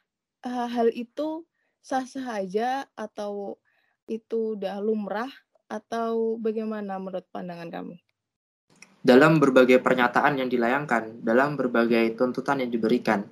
[0.46, 1.42] uh, hal itu
[1.82, 3.58] sah-sah aja atau
[4.06, 5.28] itu udah lumrah?
[5.66, 7.98] Atau bagaimana menurut pandangan kamu?
[9.04, 13.28] Dalam berbagai pernyataan yang dilayangkan, dalam berbagai tuntutan yang diberikan,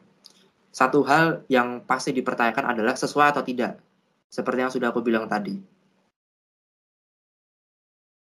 [0.69, 3.81] satu hal yang pasti dipertanyakan adalah sesuai atau tidak,
[4.29, 5.57] seperti yang sudah aku bilang tadi.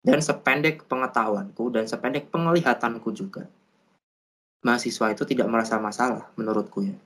[0.05, 3.49] Dan sependek pengetahuanku dan sependek penglihatanku juga,
[4.61, 6.97] mahasiswa itu tidak merasa masalah menurutku ya.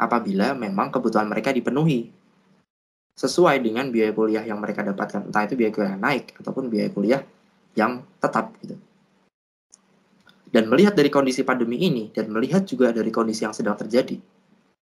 [0.00, 2.08] Apabila memang kebutuhan mereka dipenuhi
[3.20, 7.20] sesuai dengan biaya kuliah yang mereka dapatkan, entah itu biaya kuliah naik ataupun biaya kuliah
[7.76, 8.80] yang tetap gitu.
[10.54, 14.14] Dan melihat dari kondisi pandemi ini dan melihat juga dari kondisi yang sedang terjadi,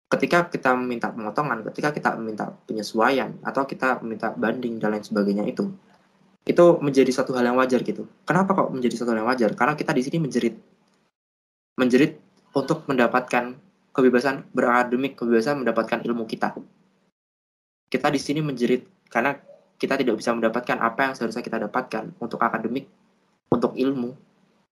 [0.10, 5.46] ketika kita meminta pemotongan, ketika kita meminta penyesuaian atau kita meminta banding dan lain sebagainya
[5.46, 5.70] itu,
[6.50, 8.10] itu menjadi satu hal yang wajar gitu.
[8.26, 9.54] Kenapa kok menjadi satu hal yang wajar?
[9.54, 10.58] Karena kita di sini menjerit
[11.78, 12.18] menjerit
[12.58, 13.54] untuk mendapatkan
[13.94, 16.58] kebebasan berakademik, kebebasan mendapatkan ilmu kita.
[17.86, 19.38] Kita di sini menjerit karena
[19.78, 22.90] kita tidak bisa mendapatkan apa yang seharusnya kita dapatkan untuk akademik,
[23.54, 24.14] untuk ilmu,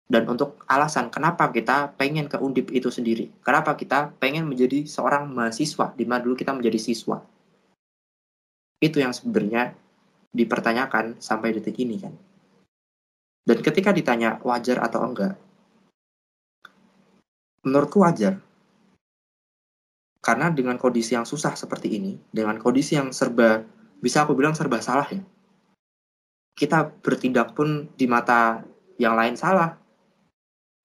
[0.09, 3.29] dan untuk alasan kenapa kita pengen ke undip itu sendiri.
[3.45, 7.21] Kenapa kita pengen menjadi seorang mahasiswa, di mana dulu kita menjadi siswa.
[8.81, 9.77] Itu yang sebenarnya
[10.33, 12.13] dipertanyakan sampai detik ini kan.
[13.45, 15.37] Dan ketika ditanya wajar atau enggak,
[17.59, 18.39] Menurutku wajar.
[20.19, 23.63] Karena dengan kondisi yang susah seperti ini, dengan kondisi yang serba,
[23.99, 25.19] bisa aku bilang serba salah ya.
[26.55, 28.63] Kita bertindak pun di mata
[28.99, 29.78] yang lain salah.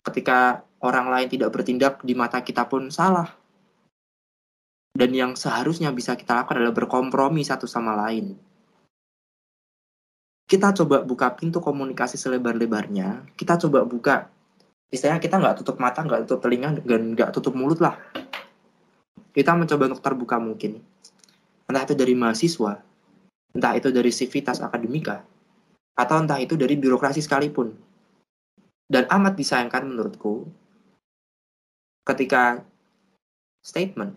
[0.04, 3.32] Ketika orang lain tidak bertindak di mata kita pun salah.
[4.94, 8.38] Dan yang seharusnya bisa kita lakukan adalah berkompromi satu sama lain.
[10.44, 14.30] Kita coba buka pintu komunikasi selebar-lebarnya, kita coba buka
[14.94, 17.98] istilahnya kita nggak tutup mata nggak tutup telinga dan nggak tutup mulut lah
[19.34, 20.78] kita mencoba untuk terbuka mungkin
[21.66, 22.78] entah itu dari mahasiswa
[23.50, 25.26] entah itu dari sivitas akademika
[25.98, 27.74] atau entah itu dari birokrasi sekalipun
[28.88, 30.48] dan amat disayangkan menurutku
[32.04, 32.60] ketika
[33.64, 34.12] statement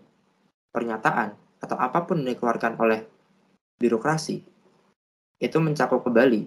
[0.70, 3.02] pernyataan atau apa pun yang dikeluarkan oleh
[3.80, 4.44] birokrasi
[5.38, 6.46] itu mencakup kembali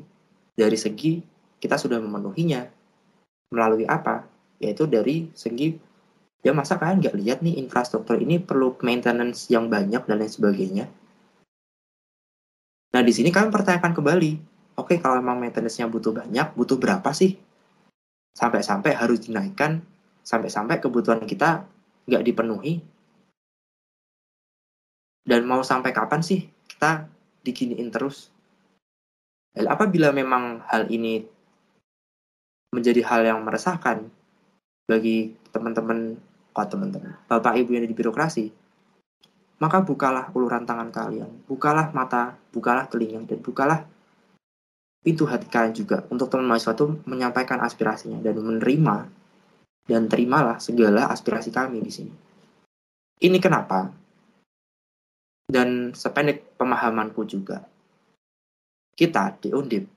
[0.53, 1.23] dari segi
[1.61, 2.67] kita sudah memenuhinya
[3.53, 4.25] melalui apa?
[4.57, 5.73] Yaitu dari segi
[6.41, 10.85] ya masa kalian nggak lihat nih infrastruktur ini perlu maintenance yang banyak dan lain sebagainya.
[12.91, 14.31] Nah di sini kalian pertanyakan kembali,
[14.75, 17.39] oke okay, kalau memang maintenance-nya butuh banyak, butuh berapa sih?
[18.31, 19.83] Sampai-sampai harus dinaikkan,
[20.23, 21.67] sampai-sampai kebutuhan kita
[22.07, 22.79] nggak dipenuhi.
[25.21, 27.07] Dan mau sampai kapan sih kita
[27.45, 28.31] diginiin terus?
[29.51, 31.27] apabila memang hal ini
[32.71, 34.07] menjadi hal yang meresahkan
[34.87, 36.15] bagi teman-teman,
[36.55, 38.47] oh teman-teman, bapak ibu yang di birokrasi,
[39.59, 43.83] maka bukalah uluran tangan kalian, bukalah mata, bukalah telinga, dan bukalah
[45.01, 49.09] pintu hati kalian juga untuk teman mahasiswa itu menyampaikan aspirasinya dan menerima
[49.89, 52.13] dan terimalah segala aspirasi kami di sini.
[53.21, 53.89] Ini kenapa?
[55.51, 57.65] Dan sependek pemahamanku juga,
[58.95, 59.89] kita di Undip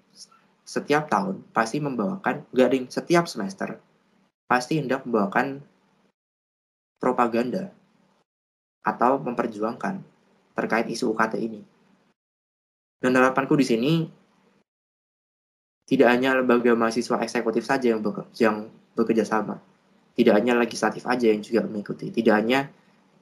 [0.64, 3.76] setiap tahun pasti membawakan garing setiap semester
[4.48, 5.60] pasti hendak membawakan
[7.00, 7.68] propaganda
[8.84, 10.00] atau memperjuangkan
[10.56, 11.60] terkait isu UKT ini.
[13.00, 13.92] Dan harapanku di sini
[15.84, 19.60] tidak hanya lembaga mahasiswa eksekutif saja yang, beker yang bekerja sama,
[20.16, 22.72] tidak hanya legislatif aja yang juga mengikuti, tidak hanya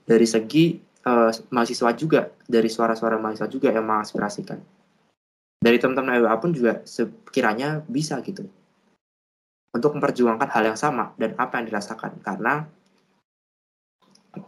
[0.06, 4.62] dari segi uh, mahasiswa juga, dari suara-suara mahasiswa juga yang mengaspirasikan.
[5.62, 8.50] Dari teman-teman IWA pun juga sekiranya bisa gitu.
[9.72, 12.18] Untuk memperjuangkan hal yang sama dan apa yang dirasakan.
[12.18, 12.66] Karena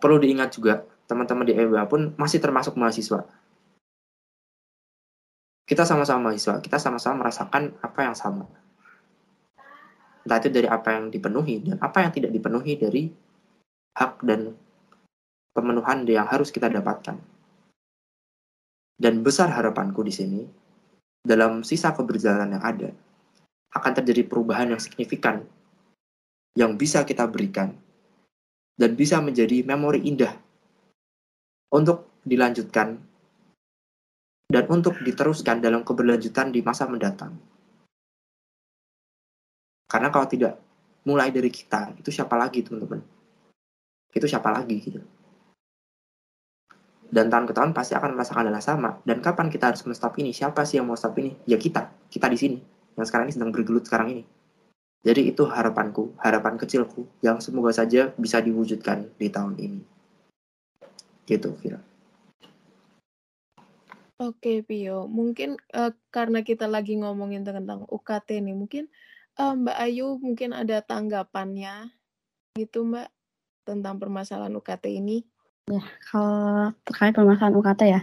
[0.02, 3.22] perlu diingat juga teman-teman di IWA pun masih termasuk mahasiswa
[5.64, 8.44] kita sama-sama mahasiswa kita sama-sama merasakan apa yang sama.
[10.24, 13.02] Entah itu dari apa yang dipenuhi dan apa yang tidak dipenuhi dari
[13.96, 14.56] hak dan
[15.52, 17.16] pemenuhan yang harus kita dapatkan.
[18.94, 20.40] Dan besar harapanku di sini
[21.24, 22.90] dalam sisa keberjalanan yang ada,
[23.74, 25.42] akan terjadi perubahan yang signifikan
[26.54, 27.74] yang bisa kita berikan
[28.78, 30.38] dan bisa menjadi memori indah
[31.74, 33.02] untuk dilanjutkan
[34.54, 37.34] dan untuk diteruskan dalam keberlanjutan di masa mendatang.
[39.90, 40.62] Karena kalau tidak
[41.02, 43.02] mulai dari kita, itu siapa lagi teman-teman?
[44.14, 45.02] Itu siapa lagi gitu.
[47.10, 49.02] Dan tahun ke tahun pasti akan merasakan hal sama.
[49.02, 50.30] Dan kapan kita harus menstop ini?
[50.30, 51.34] Siapa sih yang mau stop ini?
[51.50, 52.58] Ya kita, kita di sini.
[52.94, 54.22] Yang sekarang ini sedang bergelut sekarang ini.
[55.02, 59.80] Jadi itu harapanku, harapan kecilku yang semoga saja bisa diwujudkan di tahun ini.
[61.26, 61.93] Gitu, Vira.
[64.22, 65.10] Oke, Pio.
[65.10, 68.86] Mungkin uh, karena kita lagi ngomongin tentang UKT nih, mungkin
[69.42, 71.90] uh, Mbak Ayu mungkin ada tanggapannya
[72.54, 73.10] gitu, Mbak,
[73.66, 75.26] tentang permasalahan UKT ini?
[75.66, 78.00] Ya, kalau terkait permasalahan UKT ya,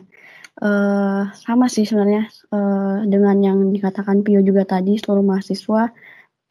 [0.59, 5.95] uh, sama sih sebenarnya uh, dengan yang dikatakan Pio juga tadi, seluruh mahasiswa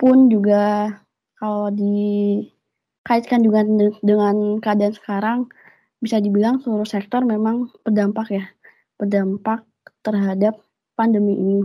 [0.01, 0.89] pun juga
[1.37, 3.61] kalau dikaitkan juga
[4.01, 5.39] dengan keadaan sekarang,
[6.01, 8.49] bisa dibilang seluruh sektor memang berdampak ya
[9.01, 9.65] berdampak
[10.05, 10.61] terhadap
[10.93, 11.61] pandemi ini.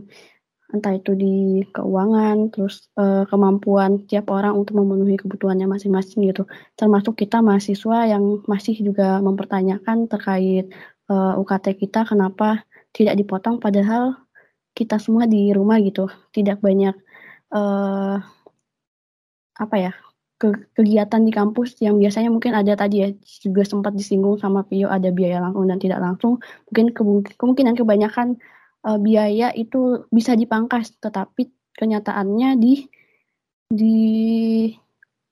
[0.73, 6.47] Entah itu di keuangan terus e, kemampuan tiap orang untuk memenuhi kebutuhannya masing-masing gitu.
[6.79, 10.65] Termasuk kita mahasiswa yang masih juga mempertanyakan terkait
[11.11, 12.65] e, eh, UKT kita kenapa
[12.95, 14.17] tidak dipotong padahal
[14.73, 16.09] kita semua di rumah gitu.
[16.33, 16.95] Tidak banyak
[17.53, 17.61] e,
[19.55, 20.05] apa ya
[20.36, 23.09] ke kegiatan di kampus yang biasanya mungkin ada tadi ya
[23.39, 26.43] juga sempat disinggung sama Pio ada biaya langsung dan tidak langsung.
[26.71, 26.91] Mungkin
[27.39, 28.36] kemungkinan kebanyakan
[28.83, 31.47] uh, biaya itu bisa dipangkas tetapi
[31.79, 32.83] kenyataannya di
[33.71, 33.97] di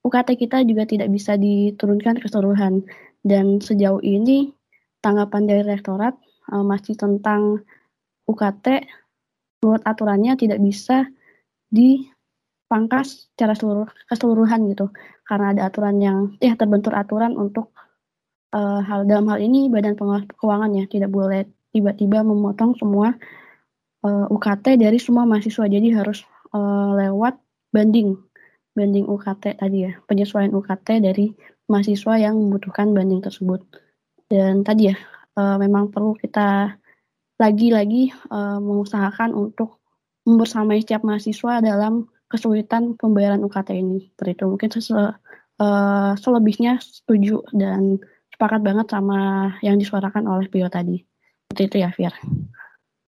[0.03, 2.83] UKT kita juga tidak bisa diturunkan keseluruhan.
[3.23, 4.51] Dan sejauh ini
[4.99, 6.15] tanggapan dari rektorat
[6.51, 7.63] uh, masih tentang
[8.27, 8.87] UKT
[9.63, 11.07] menurut aturannya tidak bisa
[11.71, 12.12] di
[12.73, 14.89] pangkas secara seluruh keseluruhan gitu.
[15.29, 17.69] Karena ada aturan yang ya terbentur aturan untuk
[18.57, 23.13] uh, hal dalam hal ini badan pengawas keuangan ya tidak boleh tiba-tiba memotong semua
[24.05, 25.69] uh, eh, UKT dari semua mahasiswa.
[25.69, 26.25] Jadi harus
[26.57, 27.37] uh, lewat
[27.69, 28.17] banding
[28.73, 31.29] banding UKT tadi ya penyesuaian UKT dari
[31.69, 33.61] mahasiswa yang membutuhkan banding tersebut.
[34.25, 34.97] Dan tadi ya
[35.37, 36.77] uh, memang perlu kita
[37.37, 39.81] lagi-lagi uh, mengusahakan untuk
[40.23, 44.09] membersamai setiap mahasiswa dalam kesulitan pembayaran UKT ini.
[44.09, 45.13] Seperti itu mungkin sesel,
[45.61, 48.01] uh, selebihnya setuju dan
[48.33, 51.05] sepakat banget sama yang disuarakan oleh Pio tadi.
[51.53, 52.13] Seperti itu ya, Fir.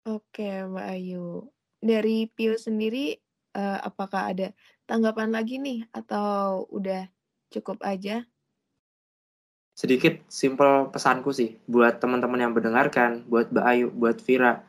[0.04, 1.48] Oke, Mbak Ayu.
[1.80, 3.16] Dari Pio sendiri,
[3.56, 4.52] uh, apakah ada
[4.84, 7.08] tanggapan lagi nih atau udah
[7.48, 8.28] cukup aja?
[9.74, 14.62] Sedikit simpel pesanku sih buat teman-teman yang mendengarkan, buat Mbak Ayu, buat Vira,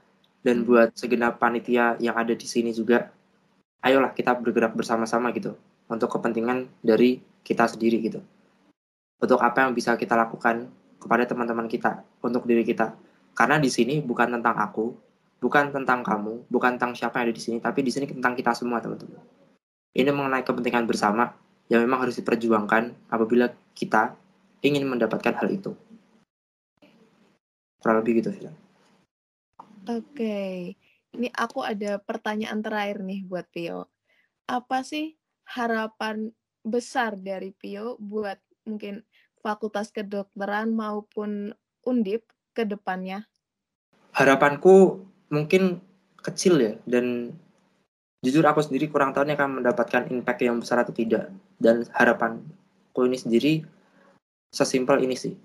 [0.46, 3.10] dan buat segenap panitia yang ada di sini juga
[3.84, 5.52] ayolah kita bergerak bersama-sama gitu
[5.92, 8.24] untuk kepentingan dari kita sendiri gitu.
[9.20, 12.96] Untuk apa yang bisa kita lakukan kepada teman-teman kita, untuk diri kita.
[13.36, 14.96] Karena di sini bukan tentang aku,
[15.44, 18.56] bukan tentang kamu, bukan tentang siapa yang ada di sini, tapi di sini tentang kita
[18.56, 19.20] semua, teman-teman.
[19.92, 21.36] Ini mengenai kepentingan bersama
[21.68, 24.16] yang memang harus diperjuangkan apabila kita
[24.64, 25.76] ingin mendapatkan hal itu.
[27.78, 28.48] Kurang lebih gitu, sih.
[28.48, 29.92] Oke.
[30.16, 30.83] Okay.
[31.14, 33.86] Ini aku ada pertanyaan terakhir nih buat Pio.
[34.50, 35.14] Apa sih
[35.46, 36.34] harapan
[36.66, 38.36] besar dari Pio buat
[38.66, 39.06] mungkin
[39.38, 41.54] Fakultas Kedokteran maupun
[41.86, 43.28] Undip ke depannya?
[44.10, 45.78] Harapanku mungkin
[46.24, 47.36] kecil ya dan
[48.24, 51.28] jujur aku sendiri kurang tahu nih akan mendapatkan impact yang besar atau tidak
[51.60, 53.52] dan harapanku ini sendiri
[54.48, 55.36] sesimpel ini sih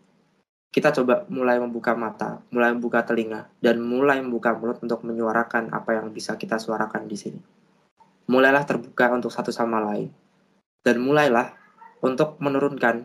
[0.69, 5.97] kita coba mulai membuka mata, mulai membuka telinga, dan mulai membuka mulut untuk menyuarakan apa
[5.97, 7.41] yang bisa kita suarakan di sini.
[8.29, 10.13] Mulailah terbuka untuk satu sama lain,
[10.85, 11.57] dan mulailah
[12.05, 13.01] untuk menurunkan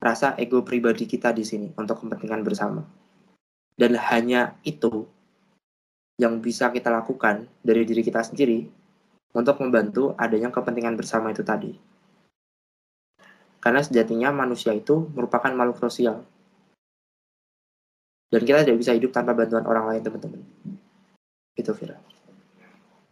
[0.00, 2.80] rasa ego pribadi kita di sini untuk kepentingan bersama.
[3.76, 5.04] Dan hanya itu
[6.16, 8.64] yang bisa kita lakukan dari diri kita sendiri
[9.36, 11.76] untuk membantu adanya kepentingan bersama itu tadi.
[13.60, 16.24] Karena sejatinya manusia itu merupakan makhluk sosial
[18.30, 20.42] dan kita tidak bisa hidup tanpa bantuan orang lain teman-teman
[21.56, 21.96] itu Vira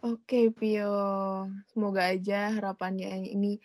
[0.05, 3.57] Oke Pio, semoga aja harapannya ini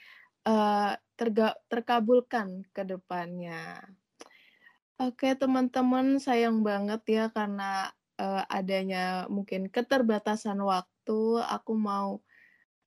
[0.49, 3.77] uh, terga terkabulkan ke depannya.
[4.97, 11.45] Oke teman-teman, sayang banget ya karena uh, adanya mungkin keterbatasan waktu.
[11.45, 12.25] Aku mau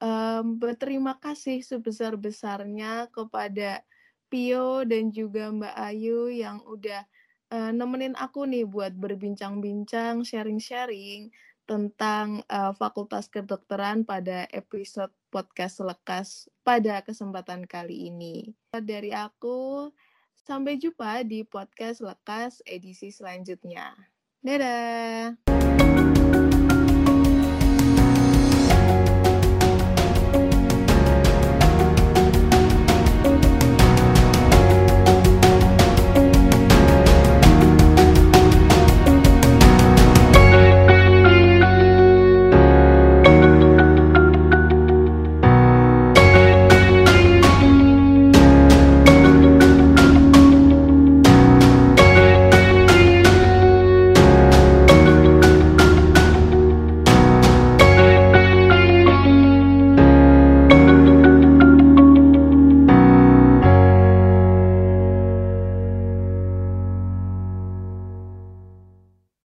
[0.01, 3.86] um, berterima kasih sebesar-besarnya kepada
[4.34, 7.05] Pio dan juga Mbak Ayu yang udah
[7.53, 11.29] uh, nemenin aku nih buat berbincang-bincang, sharing-sharing
[11.69, 18.51] tentang uh, Fakultas Kedokteran pada episode podcast selekas pada kesempatan kali ini.
[18.73, 19.93] Dari aku,
[20.43, 23.95] Sampai jumpa di podcast Lekas edisi selanjutnya.
[24.43, 25.39] Dadah!